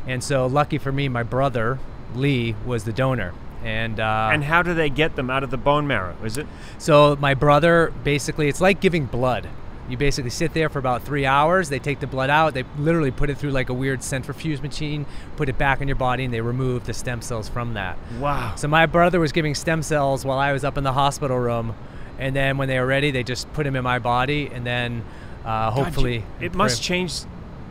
[0.07, 1.79] And so, lucky for me, my brother
[2.15, 3.33] Lee was the donor.
[3.63, 6.15] And uh, And how do they get them out of the bone marrow?
[6.23, 6.47] Is it?
[6.77, 9.47] so my brother basically, it's like giving blood.
[9.89, 11.69] You basically sit there for about three hours.
[11.69, 12.53] They take the blood out.
[12.53, 15.05] They literally put it through like a weird centrifuge machine,
[15.37, 17.97] put it back in your body, and they remove the stem cells from that.
[18.19, 18.53] Wow.
[18.57, 21.73] So my brother was giving stem cells while I was up in the hospital room,
[22.19, 25.05] and then when they were ready, they just put them in my body, and then
[25.45, 27.21] uh, God, hopefully it must change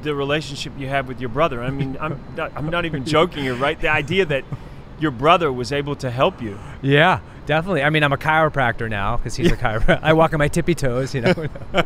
[0.03, 1.63] the relationship you have with your brother.
[1.63, 3.79] I mean, I'm not, I'm not even joking here, right?
[3.79, 4.45] The idea that
[4.99, 6.59] your brother was able to help you.
[6.83, 7.83] Yeah, definitely.
[7.83, 10.01] I mean, I'm a chiropractor now because he's a chiropractor.
[10.03, 11.35] I walk on my tippy toes, you know.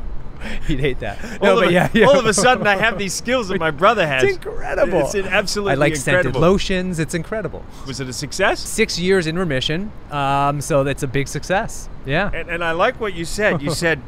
[0.66, 1.42] He'd hate that.
[1.42, 2.06] No, all, but a, yeah, yeah.
[2.06, 4.24] all of a sudden, I have these skills that my brother has.
[4.24, 5.00] It's incredible.
[5.00, 6.98] It's an absolutely I like scented lotions.
[6.98, 7.64] It's incredible.
[7.86, 8.60] Was it a success?
[8.60, 11.88] Six years in remission, um, so that's a big success.
[12.06, 12.30] Yeah.
[12.32, 13.60] And, and I like what you said.
[13.60, 14.00] You said,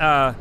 [0.00, 0.34] uh,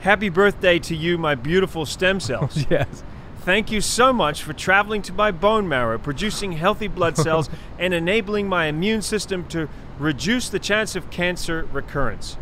[0.00, 3.02] "Happy birthday to you, my beautiful stem cells." yes.
[3.48, 7.94] Thank you so much for traveling to my bone marrow, producing healthy blood cells, and
[7.94, 12.36] enabling my immune system to reduce the chance of cancer recurrence.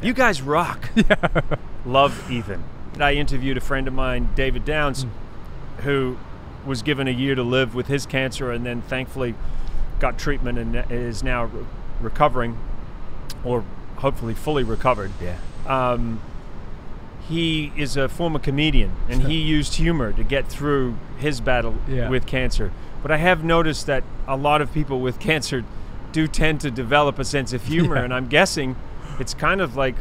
[0.00, 0.88] You guys rock.
[1.84, 2.64] Love Ethan.
[2.98, 5.82] I interviewed a friend of mine, David Downs, Hmm.
[5.82, 6.16] who
[6.64, 9.34] was given a year to live with his cancer and then thankfully
[10.00, 11.66] got treatment and is now re-
[12.00, 12.56] recovering
[13.44, 13.62] or
[13.96, 15.12] hopefully fully recovered.
[15.22, 15.36] Yeah.
[15.66, 16.18] Um,
[17.28, 22.08] he is a former comedian and he used humor to get through his battle Yeah.
[22.08, 22.70] with cancer.
[23.02, 25.64] But I have noticed that a lot of people with cancer
[26.12, 28.04] do tend to develop a sense of humor, Yeah.
[28.04, 28.76] and I'm guessing
[29.18, 29.96] it's kind of like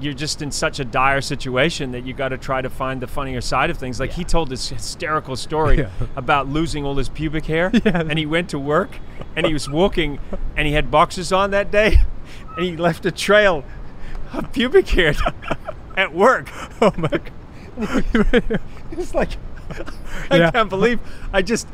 [0.00, 3.06] you're just in such a dire situation that you got to try to find the
[3.06, 4.00] funnier side of things.
[4.00, 5.90] Like he told this hysterical story Yeah.
[6.16, 8.00] about losing all his pubic hair, Yeah.
[8.08, 8.98] and he went to work
[9.36, 10.20] and he was walking
[10.56, 11.98] and he had boxes on that day,
[12.56, 13.64] and he left a trail
[14.32, 15.14] of pubic hair
[15.96, 16.48] at work.
[16.80, 17.30] Oh my god.
[18.92, 19.30] It's like
[20.30, 20.50] I Yeah.
[20.50, 21.00] can't believe
[21.32, 21.66] I just.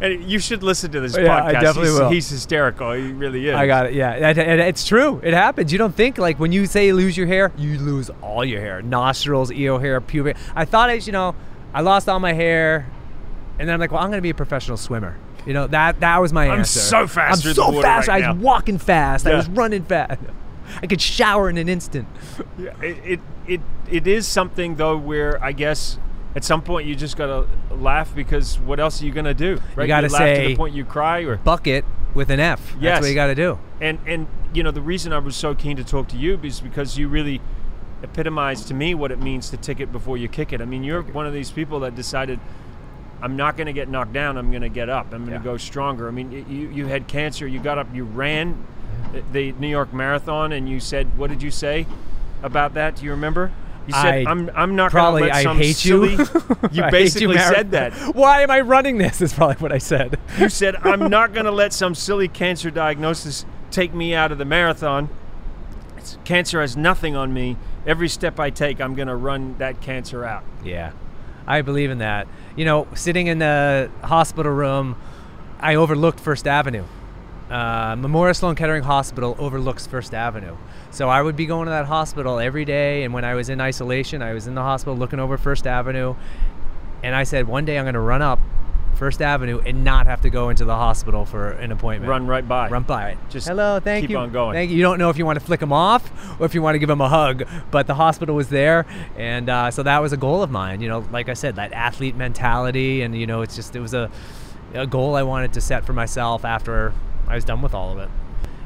[0.00, 1.44] And you should listen to this Yeah, podcast.
[1.44, 2.08] I definitely he's, will.
[2.10, 2.92] he's hysterical.
[2.92, 3.54] He really is.
[3.54, 3.94] I got it.
[3.94, 5.20] Yeah, it's true.
[5.22, 5.70] It happens.
[5.70, 8.82] You don't think like when you say lose your hair, you lose all your hair,
[8.82, 10.36] nostrils, ear hair, pubic.
[10.56, 11.36] I thought I, you know,
[11.72, 12.86] I lost all my hair,
[13.58, 15.16] and then I'm like, well, I'm gonna be a professional swimmer.
[15.46, 16.80] You know that that was my I'm answer.
[16.80, 18.08] so fast I'm so fast.
[18.08, 19.26] right I was walking fast.
[19.28, 20.18] I was running fast.
[20.82, 22.08] I could shower in an instant.
[22.58, 25.98] Yeah, it, it it is something though where I guess
[26.34, 29.60] at some point you just gotta laugh because what else are you gonna do?
[29.76, 29.84] Right?
[29.84, 32.60] You gotta laugh to the point you cry or Bucket with an F.
[32.72, 33.00] That's Yes.
[33.02, 33.58] what you got to do.
[33.80, 36.60] and and you know the reason I was so keen to talk to you is
[36.60, 37.40] because you really
[38.02, 40.60] epitomize to me what it means to tick it before you kick it.
[40.60, 42.38] I mean, you're one of these people that decided
[43.22, 44.36] I'm not going to get knocked down.
[44.36, 45.06] I'm going to get up.
[45.12, 45.52] I'm going to Yeah.
[45.52, 46.06] go stronger.
[46.08, 47.46] I mean, you you had cancer.
[47.46, 47.86] You got up.
[47.94, 48.64] You ran
[49.32, 51.86] the New York Marathon, and you said, "What did you say
[52.42, 52.96] about that?
[52.96, 53.52] Do you remember?"
[53.86, 56.26] You said, I "I'm I'm not going to Probably let I some hate silly." you.
[56.72, 57.92] You basically Mara- said that.
[58.14, 59.20] Why am I running this?
[59.20, 60.18] Is probably what I said.
[60.38, 64.38] You said, I'm not going to let some silly cancer diagnosis take me out of
[64.38, 65.08] the marathon.
[65.98, 67.56] It's, cancer has nothing on me.
[67.86, 70.44] Every step I take, I'm going to run that cancer out.
[70.64, 70.92] Yeah,
[71.46, 72.26] I believe in that.
[72.56, 74.96] You know, sitting in the hospital room,
[75.60, 76.84] I overlooked First Avenue.
[77.50, 80.56] Uh, Memorial Sloan Kettering Hospital overlooks First Avenue.
[80.90, 83.60] So I would be going to that hospital every day, and when I was in
[83.60, 86.14] isolation, I was in the hospital looking over First Avenue,
[87.02, 88.40] and I said, one day I'm going to run up
[88.94, 92.08] First Avenue and not have to go into the hospital for an appointment.
[92.08, 92.68] Run right by.
[92.68, 93.18] Run by it.
[93.28, 94.18] Just hello, thank keep you.
[94.18, 94.54] on going.
[94.54, 94.76] Thank you.
[94.76, 96.78] You don't know if you want to flick them off or if you want to
[96.78, 100.16] give them a hug, but the hospital was there, and uh, so that was a
[100.16, 100.80] goal of mine.
[100.80, 103.94] You know, like I said, that athlete mentality, and you know, it's just it was
[103.94, 104.10] a,
[104.72, 106.94] a goal I wanted to set for myself after
[107.28, 108.08] I was done with all of it.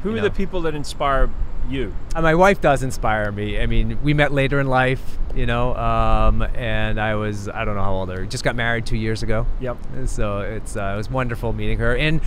[0.02, 0.28] Who you are know.
[0.28, 1.30] the people that inspire
[1.68, 1.94] you?
[2.14, 3.60] Uh, my wife does inspire me.
[3.60, 7.76] I mean, we met later in life, you know, um, and I was I don't
[7.76, 8.24] know how old I.
[8.26, 9.46] Just got married two years ago.
[9.60, 9.76] Yep.
[10.06, 12.20] So it's uh, it was wonderful meeting her, and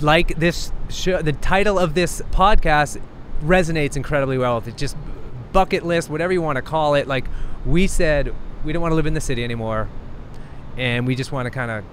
[0.00, 3.00] like this show, the title of this podcast
[3.42, 4.76] resonates incredibly well with it.
[4.76, 4.96] Just
[5.52, 7.06] bucket list, whatever you want to call it.
[7.06, 7.26] Like
[7.64, 8.34] we said,
[8.64, 9.88] we don't want to live in the city anymore,
[10.76, 11.84] and we just want to kind of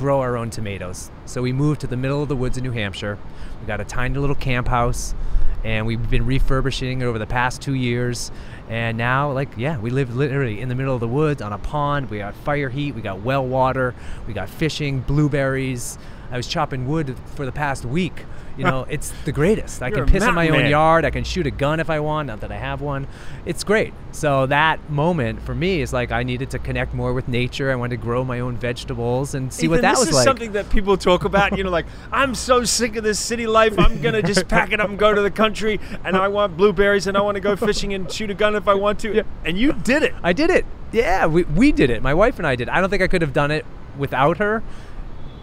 [0.00, 1.10] grow our own tomatoes.
[1.26, 3.18] So we moved to the middle of the woods in New Hampshire.
[3.60, 5.14] We got a tiny little camp house,
[5.62, 8.32] and we've been refurbishing over the past two years.
[8.70, 11.58] And now, like, yeah, we live literally in the middle of the woods on a
[11.58, 12.08] pond.
[12.08, 13.94] We got fire heat, we got well water,
[14.26, 15.98] we got fishing, blueberries.
[16.30, 18.24] I was chopping wood for the past week.
[18.56, 19.82] You know, it's the greatest.
[19.82, 21.04] I You're can piss in my mountain own yard.
[21.04, 22.28] I can shoot a gun if I want.
[22.28, 23.06] Not that I have one.
[23.46, 23.94] It's great.
[24.12, 27.70] So that moment for me is like I needed to connect more with nature.
[27.70, 30.14] I wanted to grow my own vegetables and see what Ethan, that this was is
[30.14, 30.24] like.
[30.24, 31.56] something that people talk about.
[31.56, 33.78] You know, like I'm so sick of this city life.
[33.78, 37.06] I'm gonna just pack it up and go to the country, and I want blueberries,
[37.06, 39.14] and I want to go fishing and shoot a gun if I want to.
[39.14, 39.22] Yeah.
[39.44, 40.14] And you did it.
[40.22, 40.66] I did it.
[40.92, 42.02] Yeah, we, we did it.
[42.02, 42.68] My wife and I did.
[42.68, 43.64] I don't think I could have done it
[43.96, 44.62] without her.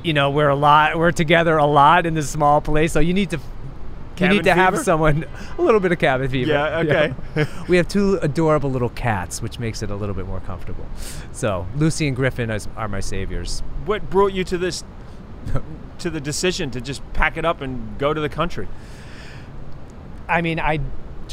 [0.08, 0.98] You know, we're a lot.
[0.98, 3.39] We're together a lot in this small place, so you need to.
[4.20, 5.26] You need to have someone
[5.58, 6.52] a little bit of cabin fever.
[6.52, 7.13] Yeah, okay.
[7.67, 10.88] we have two adorable little cats, which makes it a little bit more comfortable.
[11.34, 13.60] So Lucy and Griffin is, are my saviors.
[13.86, 14.86] What brought you to this,
[16.00, 18.70] to the decision to just pack it up and go to the country?
[20.30, 20.80] I mean, I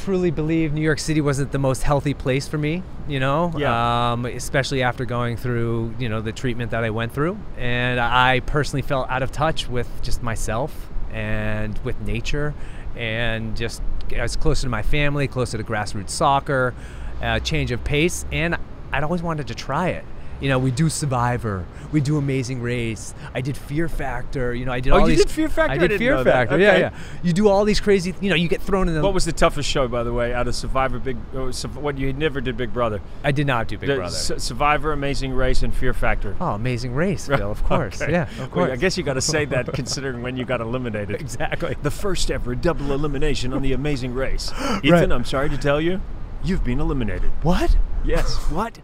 [0.05, 4.13] truly believe New York City wasn't the most healthy place for me, you know, Yeah.
[4.13, 7.39] um, especially after going through, you know, the treatment that I went through.
[7.57, 12.53] And I personally felt out of touch with just myself and with nature
[12.97, 13.81] and just
[14.17, 16.75] I was closer to my family, closer to grassroots soccer,
[17.23, 18.27] uh, change of pace.
[18.31, 18.57] And
[18.93, 20.05] I'd always wanted to try it.
[20.41, 23.15] You know, we do Survivor, we do Amazing Race.
[23.35, 24.55] I did Fear Factor.
[24.55, 25.25] You know, I did Oh, all you these.
[25.25, 25.73] did Fear Factor?
[25.73, 26.25] I I did didn't Fear.
[26.25, 26.59] Factor.
[26.59, 26.81] Yeah, Okay.
[26.81, 26.91] yeah.
[27.23, 28.15] You do all these crazy.
[28.21, 29.01] You know, you get thrown in the.
[29.03, 31.17] What was the toughest show, by the way, out of Survivor Big?
[31.35, 33.01] Oh, what you never did Big Brother?
[33.23, 34.15] I did not do Big The Brother.
[34.15, 36.37] Su- Survivor, Amazing Race, and Fear Factor.
[36.41, 37.51] oh, Amazing Race, Phil.
[37.51, 38.03] Of course.
[38.03, 38.13] Okay.
[38.13, 38.71] Yeah, of Well, course.
[38.73, 41.21] I guess you got to say that considering when you got eliminated.
[41.21, 41.77] exactly.
[41.83, 44.53] The first ever double elimination on the Amazing Race.
[44.83, 46.01] Ethan, I'm sorry to tell you,
[46.43, 47.31] you've been eliminated.
[47.43, 47.77] What?
[48.05, 48.37] Yes.
[48.51, 48.79] what?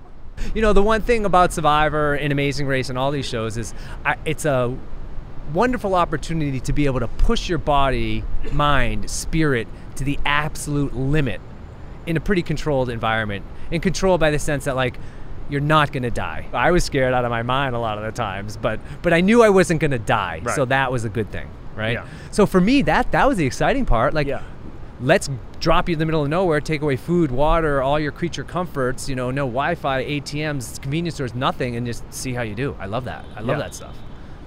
[0.55, 3.75] You know, the one thing about Survivor and Amazing Race and all these shows is
[4.05, 4.77] I, it's a
[5.53, 11.41] wonderful opportunity to be able to push your body, mind, spirit to the absolute limit
[12.07, 13.45] in a pretty controlled environment.
[13.73, 14.99] And controlled by the sense that, like,
[15.49, 16.47] you're not going to die.
[16.53, 19.21] I was scared out of my mind a lot of the times, but but I
[19.21, 20.41] knew I wasn't going to die.
[20.43, 20.55] Right.
[20.55, 21.95] So that was a good thing, right?
[21.95, 22.07] Yeah.
[22.31, 24.15] So for me, that that was the exciting part.
[24.15, 24.43] Like Yeah.
[25.03, 25.29] Let's
[25.61, 29.09] drop you in the middle of nowhere, take away food, water, all your creature comforts,
[29.09, 32.77] you know, no Wi-Fi, ATMs, convenience stores, nothing, and just see how you do.
[32.79, 33.25] I love that.
[33.37, 33.65] I love Yeah.
[33.65, 33.97] that stuff.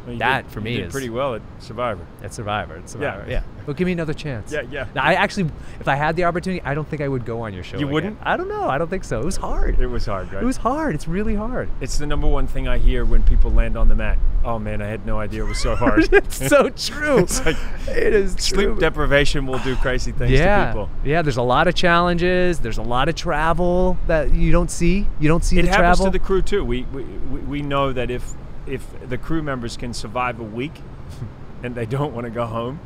[0.06, 2.06] Well, That, did- for you me, did is- pretty well at Survivor.
[2.22, 2.78] At Survivor.
[2.78, 3.26] It's Survivor.
[3.28, 3.34] Yeah.
[3.34, 3.44] Yeah.
[3.66, 4.52] But give me another chance.
[4.52, 4.88] Yeah, yeah.
[4.94, 5.50] Now, I actually,
[5.80, 7.78] if I had the opportunity, I don't think I would go on your show.
[7.78, 7.94] You again.
[7.94, 8.18] wouldn't?
[8.22, 8.68] I don't know.
[8.68, 9.22] I don't think so.
[9.22, 9.80] It was hard.
[9.80, 10.44] It was hard, right?
[10.44, 10.96] It was hard.
[10.96, 11.70] It's really hard.
[11.80, 14.18] It's the number one thing I hear when people land on the mat.
[14.44, 16.10] Oh man, I had no idea it was so hard.
[16.14, 17.20] it's so true.
[17.24, 17.56] It's like
[17.88, 18.80] it is Sleep true.
[18.80, 20.66] deprivation will do crazy things yeah.
[20.66, 20.90] to people.
[21.06, 22.60] Yeah, there's a lot of challenges.
[22.60, 25.08] There's a lot of travel that you don't see.
[25.22, 26.66] You don't see It the happens to the crew too.
[26.66, 28.34] We, we we we know that if
[28.68, 30.74] if the crew members can survive a week
[31.64, 32.80] and they don't want to go home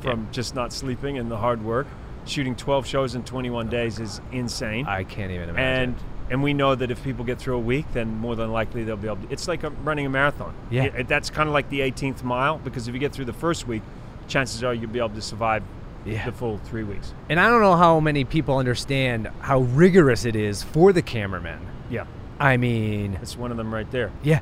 [0.00, 1.86] from just not sleeping and the hard work,
[2.26, 4.86] shooting 12 shows in 21 days is insane.
[4.86, 5.90] I can't even imagine.
[5.90, 5.96] and
[6.30, 8.96] and we know that if people get through a week, then more than likely they'll
[8.96, 9.16] be able.
[9.18, 10.54] To, it's like a, running a marathon.
[10.70, 10.84] Yeah.
[10.84, 13.66] It- that's kind of like the 18th mile because if you get through the first
[13.68, 13.82] week,
[14.28, 15.62] chances are you'll be able to survive
[16.06, 16.24] Yeah.
[16.24, 17.12] the full three weeks.
[17.28, 21.58] And I don't know how many people understand how rigorous it is for the cameramen.
[21.90, 22.06] Yeah,
[22.40, 24.10] I mean, it's one of them right there.
[24.22, 24.40] yeah,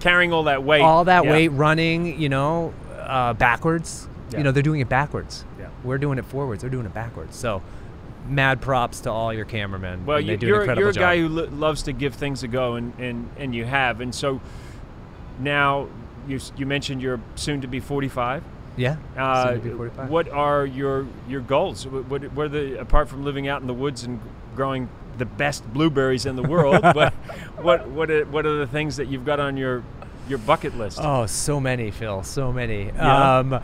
[0.00, 0.82] Carrying all that weight.
[0.82, 1.30] all that yeah.
[1.30, 4.08] weight running, you know, uh, backwards.
[4.30, 4.38] Yeah.
[4.38, 5.44] You know, they're doing it backwards.
[5.58, 5.68] Yeah.
[5.84, 6.62] We're doing it forwards.
[6.62, 7.36] They're doing it backwards.
[7.36, 7.62] So,
[8.28, 10.04] mad props to all your cameramen.
[10.04, 11.00] Well, you, you're, incredible you're a job.
[11.00, 14.00] guy who lo- loves to give things a go, and, and, and you have.
[14.00, 14.40] And so
[15.38, 15.88] now
[16.26, 18.42] you, you mentioned you're soon to be 45.
[18.76, 18.96] yeah.
[19.16, 20.10] Uh, soon to be 45.
[20.10, 21.86] what are your your goals?
[21.86, 24.20] What, what, what are the apart from living out in the woods and
[24.54, 24.88] growing
[25.18, 26.82] the best blueberries in the world?
[26.94, 27.12] what
[27.62, 29.82] what what are, what are the things that you've got on your
[30.28, 30.98] your bucket list?
[31.00, 32.22] Oh, so many, Phil.
[32.22, 32.86] So many.
[32.86, 33.38] Yeah.
[33.38, 33.62] Um,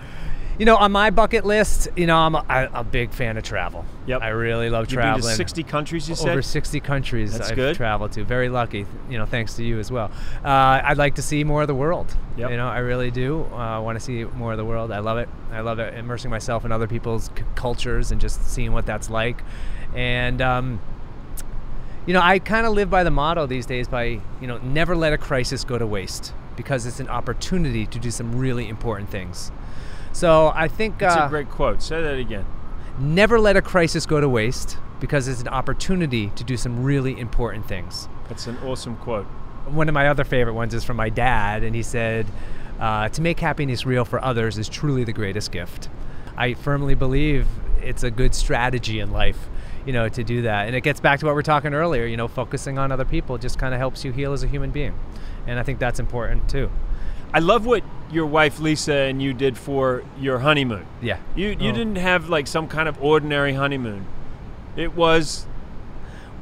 [0.58, 3.42] you know, on my bucket list, you know, I'm a, I, a big fan of
[3.42, 3.84] travel.
[4.06, 4.20] Yep.
[4.22, 5.22] I really love You've traveling.
[5.22, 6.28] been to 60 countries, you said.
[6.28, 7.74] Over 60 countries That's I've good.
[7.76, 8.24] traveled to.
[8.24, 10.10] Very lucky, you know, thanks to you as well.
[10.44, 12.14] Uh, I'd like to see more of the world.
[12.36, 12.50] Yep.
[12.50, 13.44] You know, I really do.
[13.54, 14.92] I want to see more of the world.
[14.92, 15.28] I love it.
[15.50, 19.08] I love it, immersing myself in other people's c- cultures and just seeing what that's
[19.08, 19.42] like.
[19.94, 20.80] And, um,
[22.06, 24.96] you know, I kind of live by the motto these days by, you know, never
[24.96, 29.08] let a crisis go to waste because it's an opportunity to do some really important
[29.10, 29.50] things.
[30.12, 31.82] So I think That's uh, a great quote.
[31.82, 32.44] Say that again.
[32.98, 37.18] never let a crisis go to waste because it's an opportunity to do some really
[37.18, 38.08] important things.
[38.28, 39.24] That's an awesome quote.
[39.66, 42.26] One of my other favorite ones is from my dad, and he said,
[42.78, 45.88] uh, To make happiness real for others is truly the greatest gift.
[46.36, 47.46] I firmly believe
[47.80, 49.48] it's a good strategy in life.
[49.86, 50.66] You know, to do that.
[50.66, 53.04] And it gets back to what we are talking earlier, you know, focusing on other
[53.04, 54.94] people just kind of helps you heal as a human being.
[55.46, 56.70] And I think that's important too.
[57.34, 60.86] I love what your wife Lisa and you did for your honeymoon.
[61.00, 61.16] Yeah.
[61.34, 61.74] You you Oh.
[61.74, 64.06] didn't have like some kind of ordinary honeymoon.
[64.76, 65.46] It was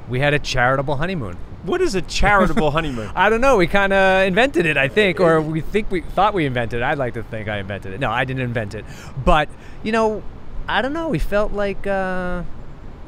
[0.09, 1.37] We had a charitable honeymoon.
[1.65, 3.11] what is a charitable honeymoon?
[3.15, 3.57] I don't know.
[3.57, 6.83] We kind of invented it, I think, or we think we thought we invented it.
[6.83, 8.01] I'd like to think I invented it.
[8.01, 8.85] No, I didn't invent it.
[9.25, 9.49] But
[9.83, 10.23] you know,
[10.69, 11.09] I don't know.
[11.09, 12.43] We felt like uh,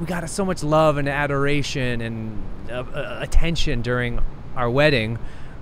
[0.02, 4.18] we got so much love and adoration and uh, uh, attention during
[4.56, 5.16] our wedding.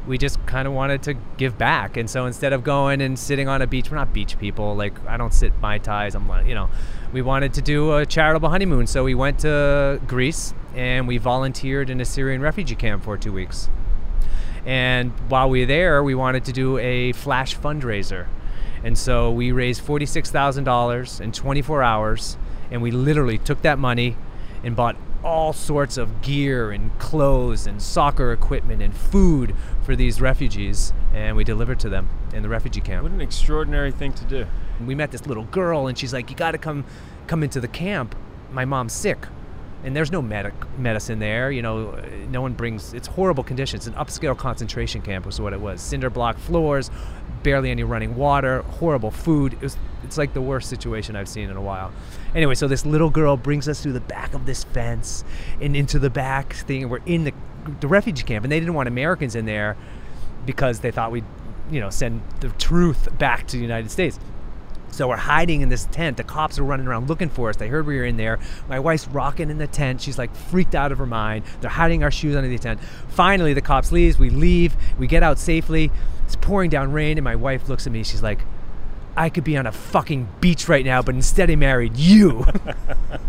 [0.07, 3.49] We just kind of wanted to give back, and so instead of going and sitting
[3.49, 4.75] on a beach, we're not beach people.
[4.75, 6.15] Like I don't sit mai tais.
[6.15, 6.71] I'm like, you know,
[7.13, 11.91] we wanted to do a charitable honeymoon, so we went to Greece and we volunteered
[11.91, 13.69] in a Syrian refugee camp for two weeks.
[14.65, 18.27] And while we were there, we wanted to do a flash fundraiser.
[18.83, 22.39] And so we raised $46,000 in 24 hours.
[22.71, 24.17] And we literally took that money
[24.63, 30.21] and bought all sorts of gear and clothes and soccer equipment and food for these
[30.21, 30.93] refugees.
[31.13, 34.47] And we delivered to them in the refugee camp what an extraordinary thing to do.
[34.87, 36.85] we met this little girl and she's like you got to come
[37.27, 38.15] come into the camp
[38.53, 39.19] my mom's sick
[39.83, 41.93] and there's no medic medicine there you know
[42.29, 46.11] no one brings it's horrible conditions an upscale concentration camp was what it was cinder
[46.11, 46.91] block floors
[47.43, 49.77] barely any running water horrible food it was
[50.11, 51.93] it's like the worst situation i've seen in a while
[52.35, 55.25] anyway so this little girl brings us through the back of this fence
[55.61, 57.33] and into the back thing we're in the
[57.81, 59.77] the refugee camp, and they didn't want Americans in there
[60.47, 61.25] because they thought we'd,
[61.71, 64.19] you know, send the truth back to the United States.
[64.91, 66.17] So we're hiding in this tent.
[66.17, 67.57] The cops are running around looking for us.
[67.57, 68.41] They heard we were in there.
[68.69, 70.01] My wife's rocking in the tent.
[70.01, 71.45] She's like freaked out of her mind.
[71.61, 72.81] They're hiding our shoes under the tent.
[73.09, 74.19] Finally, the cops leaves.
[74.19, 74.75] We leave.
[74.99, 75.93] We get out safely.
[76.25, 78.03] It's pouring down rain, and my wife looks at me.
[78.03, 78.41] She's like,
[79.21, 82.43] I could be on a fucking beach right now, but instead I married you.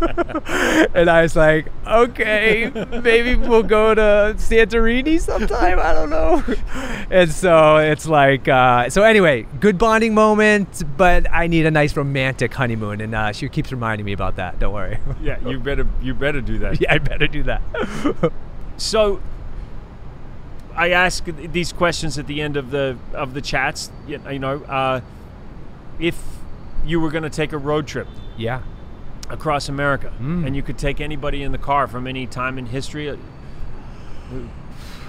[0.94, 2.70] and I was like, okay,
[3.02, 5.78] maybe we'll go to Santorini sometime.
[5.78, 6.42] I don't know.
[7.10, 11.94] And so it's like, uh, so anyway, good bonding moment, but I need a nice
[11.94, 13.02] romantic honeymoon.
[13.02, 14.58] And uh, she keeps reminding me about that.
[14.58, 14.98] Don't worry.
[15.20, 16.80] Yeah, you better you better do that.
[16.80, 17.60] yeah, I better do that.
[18.78, 19.20] So
[20.74, 23.92] I ask these questions at the end of the of the chats.
[24.08, 25.02] You you know, uh,
[25.98, 26.20] if
[26.84, 28.62] you were going to take a road trip yeah.
[29.30, 30.46] across America, Mm.
[30.46, 33.16] and you could take anybody in the car from any time in history, uh,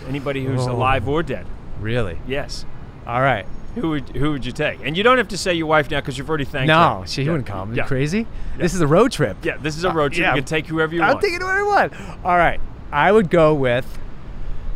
[0.07, 0.73] anybody who's Oh.
[0.73, 1.45] alive or dead.
[1.79, 2.17] Really?
[2.27, 2.65] Yes.
[3.07, 3.45] All right.
[3.75, 4.79] Who would who would you take?
[4.85, 7.07] And you don't have to say your wife now because you've already thanked No, her.
[7.07, 7.31] she Yeah.
[7.31, 7.71] wouldn't come.
[7.71, 7.85] You Yeah.
[7.87, 8.27] crazy?
[8.57, 9.37] This is a road trip.
[9.41, 10.21] Yeah, this is a road trip.
[10.25, 10.35] yeah.
[10.35, 11.09] You can take whoever you want.
[11.09, 11.23] I'm want.
[11.23, 11.93] taking whoever I want.
[12.23, 12.59] All right.
[12.91, 13.97] I would go with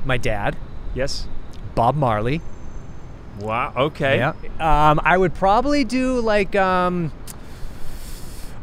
[0.03, 0.55] my dad,
[0.95, 1.27] yes.
[1.75, 2.41] Bob Marley.
[3.39, 3.73] Wow.
[3.75, 4.17] Okay.
[4.17, 4.33] Yeah.
[4.59, 7.11] Um, I would probably do like um,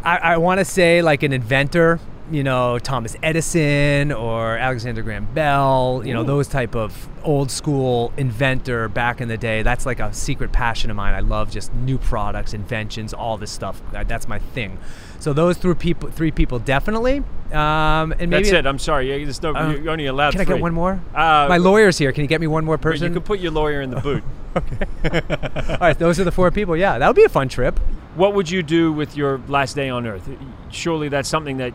[0.03, 1.99] I, I want to say like an inventor,
[2.31, 8.13] you know, Thomas Edison or Alexander Graham Bell, you know, those type of old school
[8.17, 9.63] inventor back in the day.
[9.63, 11.15] That's like a secret passion of mine.
[11.15, 13.81] I love just new products, inventions, all this stuff.
[13.93, 14.79] That's my thing.
[15.25, 17.23] So those three people, three people definitely.
[17.51, 18.67] Um, and maybe That's it.
[18.67, 19.09] I'm sorry.
[19.09, 21.01] Yeah, There's no, Uh, you're only allowed Can I get one more?
[21.15, 22.13] Uh, my lawyer's here.
[22.13, 23.09] Can you get me one more person?
[23.09, 24.23] You can put your lawyer in the boot.
[24.55, 24.87] okay.
[25.71, 26.77] all right, those are the four people.
[26.77, 27.81] Yeah, that would be a fun trip.
[28.17, 30.29] what would you do with your last day on Earth?
[30.71, 31.73] Surely that's something that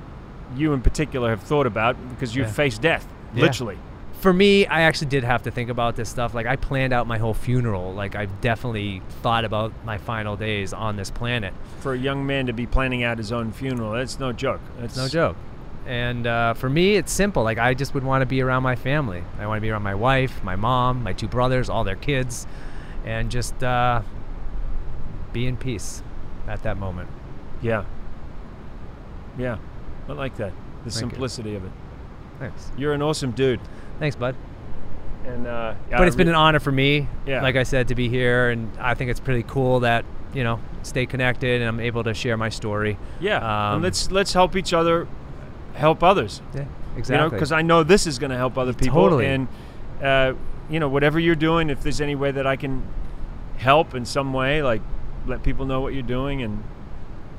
[0.55, 2.53] you in particular have thought about because you've Yeah.
[2.53, 3.45] faced death, Yeah.
[3.45, 3.79] literally.
[4.19, 6.33] For me, I actually did have to think about this stuff.
[6.33, 7.93] Like I planned out my whole funeral.
[7.93, 11.53] Like I've definitely thought about my final days on this planet.
[11.79, 14.59] For a young man to be planning out his own funeral, that's no joke.
[14.77, 15.37] That's No joke.
[15.85, 17.43] And uh, for me, it's simple.
[17.43, 19.23] Like I just would want to be around my family.
[19.39, 22.45] I want to be around my wife, my mom, my two brothers, all their kids,
[23.05, 24.01] and just uh,
[25.31, 26.03] be in peace
[26.47, 27.09] at that moment.
[27.61, 27.85] Yeah.
[29.37, 29.57] Yeah.
[30.09, 30.51] I like that.
[30.83, 31.09] The Thank you.
[31.09, 31.71] simplicity of it.
[32.39, 32.71] Thanks.
[32.77, 33.59] You're an awesome dude.
[33.99, 34.35] Thanks, bud.
[35.25, 37.41] And uh, but it's been an honor for me, Yeah.
[37.41, 40.59] like I said, to be here, and I think it's pretty cool that you know
[40.83, 42.97] stay connected and I'm able to share my story.
[43.19, 43.73] Yeah.
[43.73, 45.07] Um, let's let's help each other
[45.73, 46.41] help others.
[46.53, 47.29] Yeah, You know, exactly.
[47.35, 48.95] because I know this is going to help other people.
[49.03, 49.27] Totally.
[49.27, 49.47] And
[50.01, 50.33] uh,
[50.69, 52.83] you know, whatever you're doing, if there's any way that I can
[53.57, 54.81] help in some way, like
[55.27, 56.63] let people know what you're doing and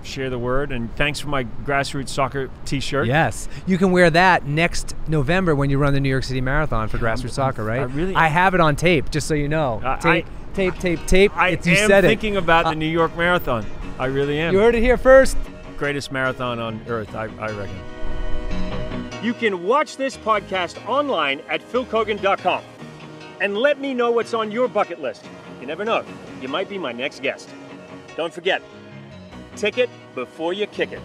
[0.02, 0.72] share the word.
[0.72, 3.06] And thanks for my grassroots soccer T-shirt.
[3.06, 6.88] Yes, you can wear that next November when you run the New York City Marathon
[6.88, 7.80] for I'm- grassroots soccer, right?
[7.80, 9.80] I really- I have it on tape, just so you know.
[9.84, 11.32] I- tape, tape, tape, tape.
[11.36, 13.64] I It's- you am said thinking about Uh, the New York Marathon.
[13.98, 14.52] I really am.
[14.54, 15.36] You heard it here first.
[15.78, 17.76] greatest marathon on earth, I, I reckon.
[19.22, 22.62] You can watch this podcast online at philkeoghan.com
[23.40, 25.24] and let me know what's on your bucket list.
[25.60, 26.04] You never know,
[26.40, 27.48] you might be my next guest.
[28.16, 28.62] Don't forget,
[29.56, 31.00] tick it before you kick it.